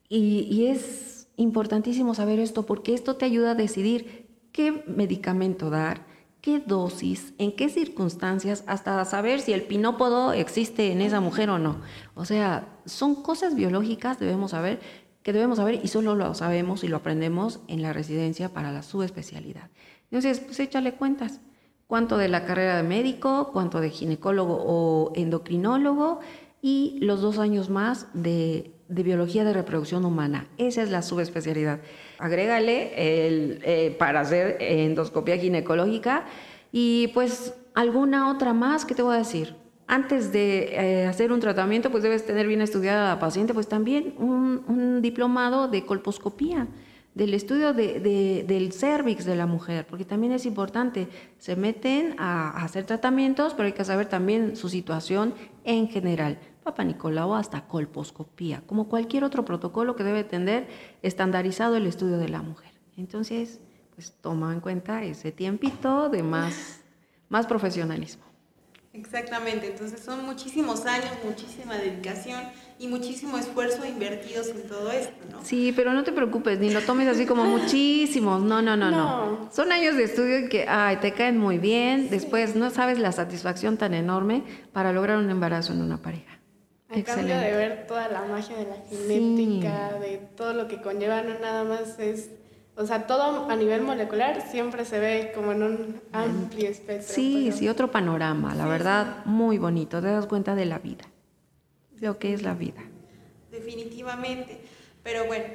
Y, 0.10 0.48
y 0.50 0.68
es 0.68 1.28
importantísimo 1.38 2.14
saber 2.14 2.40
esto 2.40 2.66
porque 2.66 2.94
esto 2.94 3.16
te 3.16 3.26
ayuda 3.26 3.52
a 3.52 3.56
decidir 3.56 4.28
qué 4.52 4.84
medicamento 4.88 5.70
dar, 5.70 6.11
qué 6.42 6.60
dosis, 6.60 7.34
en 7.38 7.56
qué 7.56 7.70
circunstancias, 7.70 8.64
hasta 8.68 9.04
saber 9.06 9.42
si 9.42 9.54
el 9.54 9.62
pinópodo 9.62 10.34
existe 10.34 10.92
en 10.92 11.02
esa 11.02 11.20
mujer 11.20 11.50
o 11.50 11.60
no. 11.60 11.78
O 12.16 12.26
sea, 12.26 12.68
son 12.86 13.16
cosas 13.22 13.56
biológicas 13.56 14.20
debemos 14.20 14.52
saber, 14.52 14.80
que 15.24 15.34
debemos 15.34 15.58
saber 15.58 15.80
y 15.84 15.88
solo 15.88 16.16
lo 16.16 16.34
sabemos 16.34 16.84
y 16.84 16.88
lo 16.88 16.98
aprendemos 16.98 17.60
en 17.68 17.84
la 17.84 17.94
residencia 17.94 18.50
para 18.50 18.72
la 18.72 18.82
subespecialidad. 18.82 19.70
Entonces, 20.06 20.40
pues 20.40 20.60
échale 20.60 20.96
cuentas. 20.96 21.42
Cuánto 21.86 22.18
de 22.18 22.30
la 22.30 22.46
carrera 22.46 22.78
de 22.78 22.84
médico, 22.84 23.52
cuánto 23.52 23.82
de 23.82 23.90
ginecólogo 23.90 24.58
o 24.66 25.12
endocrinólogo 25.14 26.22
y 26.62 26.98
los 27.02 27.22
dos 27.22 27.38
años 27.38 27.70
más 27.70 28.08
de, 28.14 28.72
biología 28.92 29.44
de 29.44 29.54
reproducción 29.54 30.06
humana. 30.06 30.48
Esa 30.58 30.84
es 30.84 30.90
la 30.90 31.02
subespecialidad. 31.02 31.80
Agrégale 32.20 33.28
el, 33.28 33.60
eh, 33.64 33.96
para 33.98 34.22
hacer 34.22 34.58
endoscopia 34.60 35.38
ginecológica 35.38 36.26
y 36.72 37.08
pues 37.14 37.54
alguna 37.74 38.30
otra 38.32 38.54
más 38.54 38.86
que 38.86 38.96
te 38.96 39.02
voy 39.02 39.16
a 39.16 39.20
decir. 39.20 39.56
Antes 39.88 40.32
de 40.32 40.74
eh, 40.74 41.06
hacer 41.08 41.32
un 41.32 41.40
tratamiento, 41.40 41.92
pues 41.92 42.04
debes 42.04 42.26
tener 42.26 42.48
bien 42.48 42.62
estudiada 42.62 43.12
a 43.12 43.16
la 43.16 43.20
paciente, 43.20 43.54
pues 43.54 43.68
también 43.68 44.14
un, 44.18 44.64
un 44.68 45.02
diplomado 45.02 45.68
de 45.68 45.86
colposcopía 45.86 46.68
del 47.14 47.34
estudio 47.34 47.74
de, 47.74 48.44
del 48.48 48.72
cervix 48.72 49.26
de 49.26 49.36
la 49.36 49.46
mujer, 49.46 49.86
porque 49.90 50.06
también 50.06 50.32
es 50.32 50.46
importante, 50.46 51.08
se 51.38 51.56
meten 51.56 52.16
a, 52.18 52.64
hacer 52.64 52.86
tratamientos, 52.86 53.54
pero 53.54 53.68
hay 53.68 53.74
que 53.74 53.84
saber 53.84 54.08
también 54.08 54.56
su 54.56 54.70
situación 54.70 55.34
en 55.64 55.90
general. 55.90 56.40
Papa 56.64 56.84
Nicolau 56.84 57.34
hasta 57.34 57.68
colposcopía, 57.68 58.62
como 58.68 58.88
cualquier 58.88 59.24
otro 59.24 59.44
protocolo 59.46 59.96
que 59.96 60.04
debe 60.04 60.24
tener 60.24 60.68
estandarizado 61.02 61.76
el 61.76 61.88
estudio 61.88 62.18
de 62.18 62.30
la 62.30 62.42
mujer. 62.42 62.72
Entonces, 62.98 63.60
pues 63.96 64.14
toma 64.22 64.54
en 64.54 64.60
cuenta 64.60 65.04
ese 65.04 65.32
tiempito 65.32 66.10
de 66.10 66.22
más, 66.22 66.82
más 67.30 67.48
profesionalismo. 67.48 68.32
Exactamente, 68.94 69.68
entonces 69.68 70.02
son 70.02 70.26
muchísimos 70.26 70.86
años, 70.86 71.12
muchísima 71.24 71.76
dedicación 71.78 72.42
y 72.78 72.90
muchísimo 72.90 73.38
esfuerzo 73.38 73.86
invertidos 73.86 74.50
en 74.50 74.68
todo 74.68 74.92
esto, 74.92 75.16
¿no? 75.32 75.46
Sí, 75.46 75.72
pero 75.74 75.94
no 75.94 76.04
te 76.04 76.12
preocupes, 76.12 76.60
ni 76.60 76.70
lo 76.70 76.82
tomes 76.82 77.08
así 77.08 77.26
como 77.26 77.46
muchísimos. 77.46 78.42
No, 78.42 78.62
no, 78.62 78.76
no, 78.76 78.92
no. 78.92 79.32
No. 79.32 79.50
Son 79.52 79.72
años 79.72 79.96
de 79.96 80.04
estudio 80.04 80.50
que 80.50 80.68
ay, 80.68 80.98
te 80.98 81.14
caen 81.14 81.38
muy 81.38 81.58
bien. 81.58 82.10
Después 82.10 82.58
no 82.58 82.70
sabes 82.70 83.00
la 83.00 83.14
satisfacción 83.14 83.78
tan 83.78 83.94
enorme 83.94 84.44
para 84.74 84.92
lograr 84.92 85.20
un 85.20 85.30
embarazo 85.30 85.72
en 85.72 85.82
una 85.82 86.02
pareja. 86.02 86.41
A 86.94 87.04
cambio 87.04 87.38
de 87.40 87.52
ver 87.52 87.88
toda 87.88 88.08
la 88.10 88.24
magia 88.24 88.58
de 88.58 88.66
la 88.66 88.76
genética, 88.90 89.94
de 90.00 90.18
todo 90.36 90.54
lo 90.54 90.68
que 90.68 90.82
conlleva, 90.82 91.22
no 91.22 91.40
nada 91.40 91.64
más 91.64 91.98
es, 92.00 92.32
o 92.76 92.86
sea, 92.86 93.08
todo 93.08 93.50
a 93.50 93.56
nivel 93.56 93.82
molecular 93.82 94.42
siempre 94.50 94.84
se 94.86 95.00
ve 95.00 95.32
como 95.34 95.54
en 95.54 95.64
un 95.64 96.02
amplio 96.12 96.70
espectro. 96.70 97.14
Sí, 97.14 97.44
pero- 97.46 97.58
sí, 97.58 97.70
otro 97.70 97.92
panorama, 97.92 98.54
la 98.56 98.66
verdad, 98.68 99.26
muy 99.26 99.58
bonito. 99.58 100.02
Te 100.02 100.08
das 100.08 100.26
cuenta 100.26 100.54
de 100.56 100.66
la 100.66 100.80
vida, 100.80 101.06
lo 102.00 102.20
que 102.20 102.34
es 102.34 102.42
la 102.44 102.54
vida. 102.54 102.82
Definitivamente. 103.52 104.60
Pero 105.04 105.26
bueno, 105.26 105.46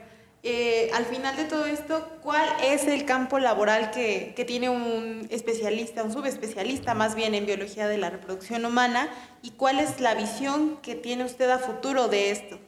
eh, 0.49 0.91
al 0.95 1.05
final 1.07 1.37
de 1.37 1.45
todo 1.45 1.67
esto, 1.67 2.07
¿cuál 2.23 2.49
es 2.63 2.87
el 2.87 3.05
campo 3.05 3.41
laboral 3.41 3.91
que, 3.91 4.33
tiene 4.47 4.69
un 4.69 5.27
especialista, 5.29 6.05
un 6.05 6.13
subespecialista 6.13 6.95
más 6.95 7.17
bien 7.17 7.35
en 7.35 7.47
biología 7.47 7.89
de 7.89 7.99
la 7.99 8.11
reproducción 8.11 8.65
humana? 8.65 9.09
¿Y 9.43 9.51
cuál 9.51 9.81
es 9.81 10.01
la 10.01 10.15
visión 10.15 10.77
que 10.83 10.95
tiene 10.95 11.25
usted 11.25 11.51
a 11.51 11.59
futuro 11.59 12.07
de 12.07 12.31
esto? 12.31 12.61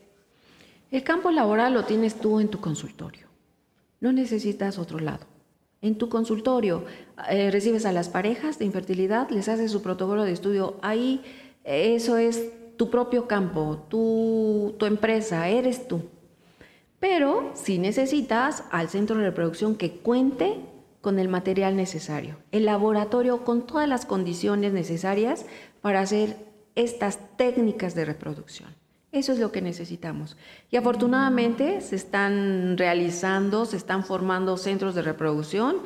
El 0.91 1.05
campo 1.05 1.31
laboral 1.31 1.73
lo 1.73 1.85
tienes 1.85 2.17
tú 2.17 2.41
en 2.41 2.49
tu 2.49 2.61
consultorio. 2.61 3.29
No 4.01 4.13
necesitas 4.13 4.77
otro 4.77 4.99
lado. 4.99 5.27
En 5.81 5.99
tu 5.99 6.09
consultorio 6.09 6.85
eh, 7.31 7.53
recibes 7.53 7.87
a 7.87 7.93
las 7.93 8.09
parejas 8.09 8.59
de 8.59 8.65
infertilidad, 8.65 9.31
les 9.31 9.49
haces 9.49 9.71
su 9.71 9.83
protocolo 9.83 10.25
de 10.25 10.33
estudio. 10.33 10.79
Ahí 10.83 11.23
eh, 11.63 11.95
eso 11.95 12.17
es 12.17 12.51
tu 12.77 12.91
propio 12.91 13.29
campo, 13.29 13.85
tu, 13.89 14.75
tu 14.81 14.87
empresa, 14.87 15.49
eres 15.49 15.87
tú. 15.87 16.03
Pero 17.01 17.53
si 17.55 17.79
necesitas 17.79 18.65
al 18.71 18.89
centro 18.89 19.17
de 19.17 19.25
reproducción 19.25 19.77
que 19.77 19.93
cuente 19.93 20.57
con 21.01 21.19
el 21.19 21.29
material 21.29 21.77
necesario, 21.77 22.37
el 22.51 22.65
laboratorio 22.65 23.45
con 23.45 23.67
todas 23.67 23.89
las 23.89 24.05
condiciones 24.05 24.73
necesarias 24.73 25.47
para 25.81 26.01
hacer 26.01 26.37
estas 26.75 27.19
técnicas 27.37 27.95
de 27.95 28.05
reproducción. 28.05 28.75
Eso 29.11 29.33
es 29.33 29.39
lo 29.39 29.51
que 29.51 29.63
necesitamos. 29.63 30.37
Y 30.71 30.77
afortunadamente 30.77 31.81
se 31.81 31.97
están 31.97 32.77
realizando, 32.77 33.65
se 33.65 33.77
están 33.77 34.05
formando 34.05 34.57
centros 34.57 34.95
de 34.95 35.03
reproducción. 35.03 35.77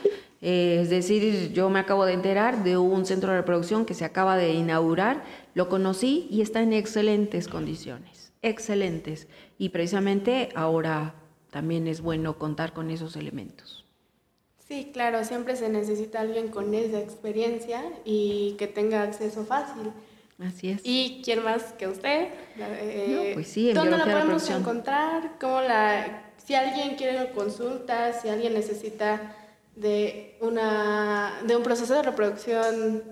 Eh, 0.41 0.81
es 0.83 0.91
decir, 0.91 1.53
yo 1.53 1.71
me 1.71 1.79
acabo 1.79 2.05
de 2.05 2.15
enterar 2.15 2.65
de 2.65 2.77
un 2.77 3.07
centro 3.07 3.31
de 3.31 3.39
reproducción 3.39 3.87
que 3.87 3.95
se 3.95 4.05
acaba 4.05 4.37
de 4.37 4.53
inaugurar, 4.53 5.23
lo 5.55 5.69
conocí 5.69 6.27
y 6.31 6.41
está 6.41 6.63
en 6.63 6.73
excelentes 6.73 7.47
condiciones, 7.47 8.22
excelentes. 8.43 9.28
Y 9.59 9.70
precisamente 9.70 10.51
ahora 10.55 11.14
también 11.51 11.86
es 11.86 12.01
bueno 12.01 12.38
contar 12.38 12.72
con 12.72 12.90
esos 12.90 13.16
elementos. 13.16 13.84
Sí, 14.66 14.90
claro, 14.93 15.24
siempre 15.24 15.57
se 15.57 15.68
necesita 15.68 16.20
alguien 16.20 16.49
con 16.49 16.72
esa 16.74 16.99
experiencia 16.99 17.82
y 18.05 18.55
que 18.59 18.66
tenga 18.66 19.03
acceso 19.03 19.45
fácil. 19.45 19.93
Así 20.38 20.70
es. 20.70 20.80
¿Y 20.82 21.20
quién 21.24 21.45
más 21.45 21.74
que 21.74 21.88
usted? 21.88 22.28
Eh, 22.59 23.26
No, 23.28 23.34
pues 23.34 23.49
sí, 23.49 23.68
en 23.68 23.74
¿Dónde 23.74 23.99
la 23.99 24.05
podemos 24.05 24.49
encontrar? 24.51 25.32
¿Cómo 25.38 25.61
la, 25.61 26.32
si 26.45 26.55
alguien 26.55 26.97
quiere 26.97 27.16
una 27.16 27.30
consulta, 27.32 28.12
si 28.14 28.28
alguien 28.28 28.55
necesita 28.55 29.36
de, 29.76 30.36
una, 30.40 31.40
de 31.47 31.55
un 31.57 31.62
proceso 31.62 31.95
de 31.95 32.03
reproducción 32.03 33.03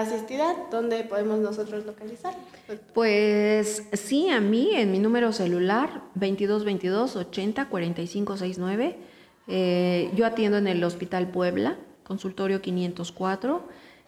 asistida, 0.00 0.54
¿dónde 0.70 1.04
podemos 1.04 1.38
nosotros 1.38 1.84
localizar? 1.84 2.34
Pues 2.94 3.84
sí, 3.92 4.28
a 4.28 4.40
mí 4.40 4.70
en 4.74 4.92
mi 4.92 4.98
número 4.98 5.32
celular 5.32 6.02
2222 6.14 7.16
80 7.16 7.68
45 7.68 8.36
69. 8.36 8.96
Eh, 9.48 10.10
yo 10.14 10.26
atiendo 10.26 10.58
en 10.58 10.66
el 10.66 10.82
Hospital 10.84 11.28
Puebla, 11.28 11.76
consultorio 12.04 12.60
504 12.60 13.62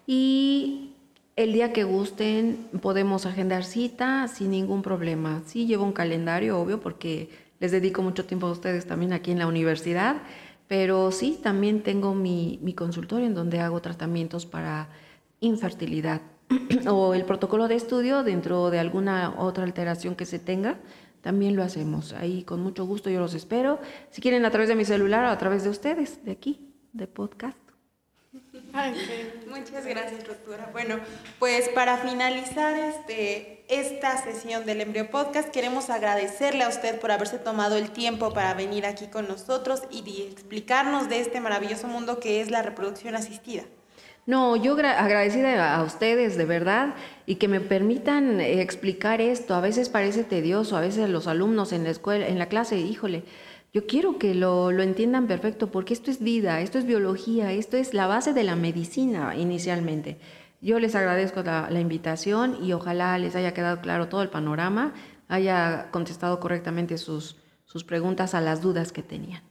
y 0.06 0.92
el 1.36 1.52
día 1.52 1.72
que 1.72 1.84
gusten 1.84 2.68
podemos 2.82 3.26
agendar 3.26 3.64
cita 3.64 4.28
sin 4.28 4.50
ningún 4.50 4.82
problema. 4.82 5.42
Sí 5.46 5.66
llevo 5.66 5.84
un 5.84 5.92
calendario, 5.92 6.58
obvio, 6.58 6.80
porque 6.80 7.30
les 7.58 7.72
dedico 7.72 8.02
mucho 8.02 8.26
tiempo 8.26 8.46
a 8.46 8.52
ustedes 8.52 8.86
también 8.86 9.12
aquí 9.12 9.30
en 9.30 9.38
la 9.38 9.46
universidad, 9.46 10.16
pero 10.68 11.10
sí, 11.10 11.38
también 11.42 11.82
tengo 11.82 12.14
mi, 12.14 12.58
mi 12.62 12.74
consultorio 12.74 13.26
en 13.26 13.34
donde 13.34 13.60
hago 13.60 13.80
tratamientos 13.80 14.46
para 14.46 14.88
infertilidad 15.40 16.22
o 16.88 17.14
el 17.14 17.24
protocolo 17.24 17.68
de 17.68 17.76
estudio 17.76 18.22
dentro 18.22 18.70
de 18.70 18.78
alguna 18.78 19.34
otra 19.38 19.64
alteración 19.64 20.14
que 20.14 20.26
se 20.26 20.38
tenga, 20.38 20.78
también 21.20 21.56
lo 21.56 21.62
hacemos. 21.62 22.12
Ahí 22.12 22.44
con 22.44 22.60
mucho 22.60 22.84
gusto 22.86 23.10
yo 23.10 23.20
los 23.20 23.34
espero. 23.34 23.78
Si 24.10 24.20
quieren 24.20 24.44
a 24.44 24.50
través 24.50 24.68
de 24.68 24.74
mi 24.74 24.84
celular 24.84 25.24
o 25.24 25.28
a 25.28 25.38
través 25.38 25.64
de 25.64 25.70
ustedes, 25.70 26.24
de 26.24 26.32
aquí, 26.32 26.72
de 26.92 27.06
podcast. 27.06 27.58
Muchas 29.48 29.84
gracias, 29.84 30.24
doctora. 30.24 30.70
Bueno, 30.72 31.00
pues 31.40 31.68
para 31.70 31.98
finalizar 31.98 32.76
este, 32.76 33.64
esta 33.68 34.22
sesión 34.22 34.64
del 34.64 34.80
Embryo 34.80 35.10
Podcast, 35.10 35.48
queremos 35.50 35.90
agradecerle 35.90 36.62
a 36.62 36.68
usted 36.68 37.00
por 37.00 37.10
haberse 37.10 37.38
tomado 37.38 37.76
el 37.76 37.90
tiempo 37.90 38.32
para 38.32 38.54
venir 38.54 38.86
aquí 38.86 39.08
con 39.08 39.26
nosotros 39.26 39.82
y 39.90 40.22
explicarnos 40.30 41.08
de 41.08 41.20
este 41.20 41.40
maravilloso 41.40 41.88
mundo 41.88 42.20
que 42.20 42.40
es 42.40 42.50
la 42.50 42.62
reproducción 42.62 43.16
asistida. 43.16 43.64
No, 44.30 44.54
yo 44.54 44.76
gra- 44.76 44.96
agradecida 44.98 45.74
a 45.74 45.82
ustedes, 45.82 46.36
de 46.36 46.44
verdad, 46.44 46.94
y 47.26 47.34
que 47.34 47.48
me 47.48 47.58
permitan 47.60 48.40
explicar 48.40 49.20
esto. 49.20 49.56
A 49.56 49.60
veces 49.60 49.88
parece 49.88 50.22
tedioso, 50.22 50.76
a 50.76 50.80
veces 50.80 51.08
los 51.10 51.26
alumnos 51.26 51.72
en 51.72 51.82
la 51.82 51.90
escuela, 51.90 52.28
en 52.28 52.38
la 52.38 52.46
clase, 52.46 52.78
híjole, 52.78 53.24
yo 53.74 53.86
quiero 53.88 54.18
que 54.18 54.36
lo, 54.36 54.70
lo 54.70 54.84
entiendan 54.84 55.26
perfecto, 55.26 55.72
porque 55.72 55.94
esto 55.94 56.12
es 56.12 56.20
vida, 56.20 56.60
esto 56.60 56.78
es 56.78 56.86
biología, 56.86 57.50
esto 57.52 57.76
es 57.76 57.92
la 57.92 58.06
base 58.06 58.32
de 58.32 58.44
la 58.44 58.54
medicina 58.54 59.34
inicialmente. 59.36 60.18
Yo 60.60 60.78
les 60.78 60.94
agradezco 60.94 61.42
la, 61.42 61.68
la 61.68 61.80
invitación 61.80 62.56
y 62.62 62.72
ojalá 62.72 63.18
les 63.18 63.34
haya 63.34 63.52
quedado 63.52 63.80
claro 63.80 64.06
todo 64.08 64.22
el 64.22 64.28
panorama, 64.28 64.94
haya 65.28 65.88
contestado 65.90 66.38
correctamente 66.38 66.98
sus, 66.98 67.36
sus 67.64 67.82
preguntas 67.82 68.34
a 68.34 68.40
las 68.40 68.62
dudas 68.62 68.92
que 68.92 69.02
tenían. 69.02 69.42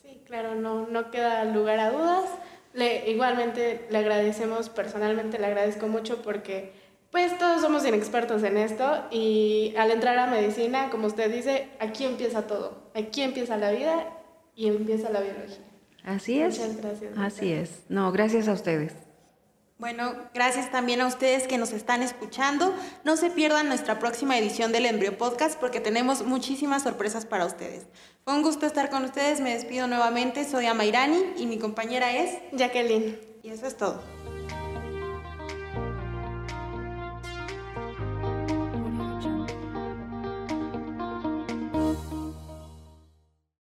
Sí, 0.00 0.22
claro, 0.26 0.54
no, 0.54 0.86
no 0.86 1.10
queda 1.10 1.44
lugar 1.44 1.80
a 1.80 1.90
dudas. 1.90 2.30
Le, 2.74 3.10
igualmente 3.10 3.86
le 3.90 3.98
agradecemos, 3.98 4.68
personalmente 4.68 5.38
le 5.38 5.46
agradezco 5.46 5.88
mucho 5.88 6.22
porque 6.22 6.72
pues 7.10 7.38
todos 7.38 7.62
somos 7.62 7.86
inexpertos 7.86 8.42
en 8.42 8.58
esto 8.58 9.04
y 9.10 9.74
al 9.78 9.90
entrar 9.90 10.18
a 10.18 10.26
medicina, 10.26 10.90
como 10.90 11.06
usted 11.06 11.32
dice, 11.32 11.68
aquí 11.80 12.04
empieza 12.04 12.46
todo, 12.46 12.90
aquí 12.94 13.22
empieza 13.22 13.56
la 13.56 13.70
vida 13.70 14.06
y 14.54 14.68
empieza 14.68 15.08
la 15.10 15.20
biología. 15.20 15.64
Así 16.04 16.40
es. 16.40 16.58
Muchas 16.58 16.76
gracias, 16.76 17.12
Así 17.18 17.46
doctora. 17.52 17.62
es. 17.62 17.82
No, 17.88 18.12
gracias 18.12 18.48
a 18.48 18.52
ustedes. 18.52 18.92
Bueno, 19.78 20.12
gracias 20.34 20.72
también 20.72 21.00
a 21.00 21.06
ustedes 21.06 21.46
que 21.46 21.56
nos 21.56 21.72
están 21.72 22.02
escuchando. 22.02 22.74
No 23.04 23.16
se 23.16 23.30
pierdan 23.30 23.68
nuestra 23.68 24.00
próxima 24.00 24.36
edición 24.36 24.72
del 24.72 24.86
Embryo 24.86 25.16
Podcast 25.16 25.56
porque 25.58 25.78
tenemos 25.78 26.26
muchísimas 26.26 26.82
sorpresas 26.82 27.26
para 27.26 27.46
ustedes. 27.46 27.86
Fue 28.24 28.34
un 28.34 28.42
gusto 28.42 28.66
estar 28.66 28.90
con 28.90 29.04
ustedes. 29.04 29.40
Me 29.40 29.54
despido 29.54 29.86
nuevamente. 29.86 30.44
Soy 30.44 30.66
Amairani 30.66 31.34
y 31.36 31.46
mi 31.46 31.58
compañera 31.58 32.12
es. 32.16 32.40
Jacqueline. 32.50 33.20
Y 33.44 33.50
eso 33.50 33.68
es 33.68 33.76
todo. 33.76 34.17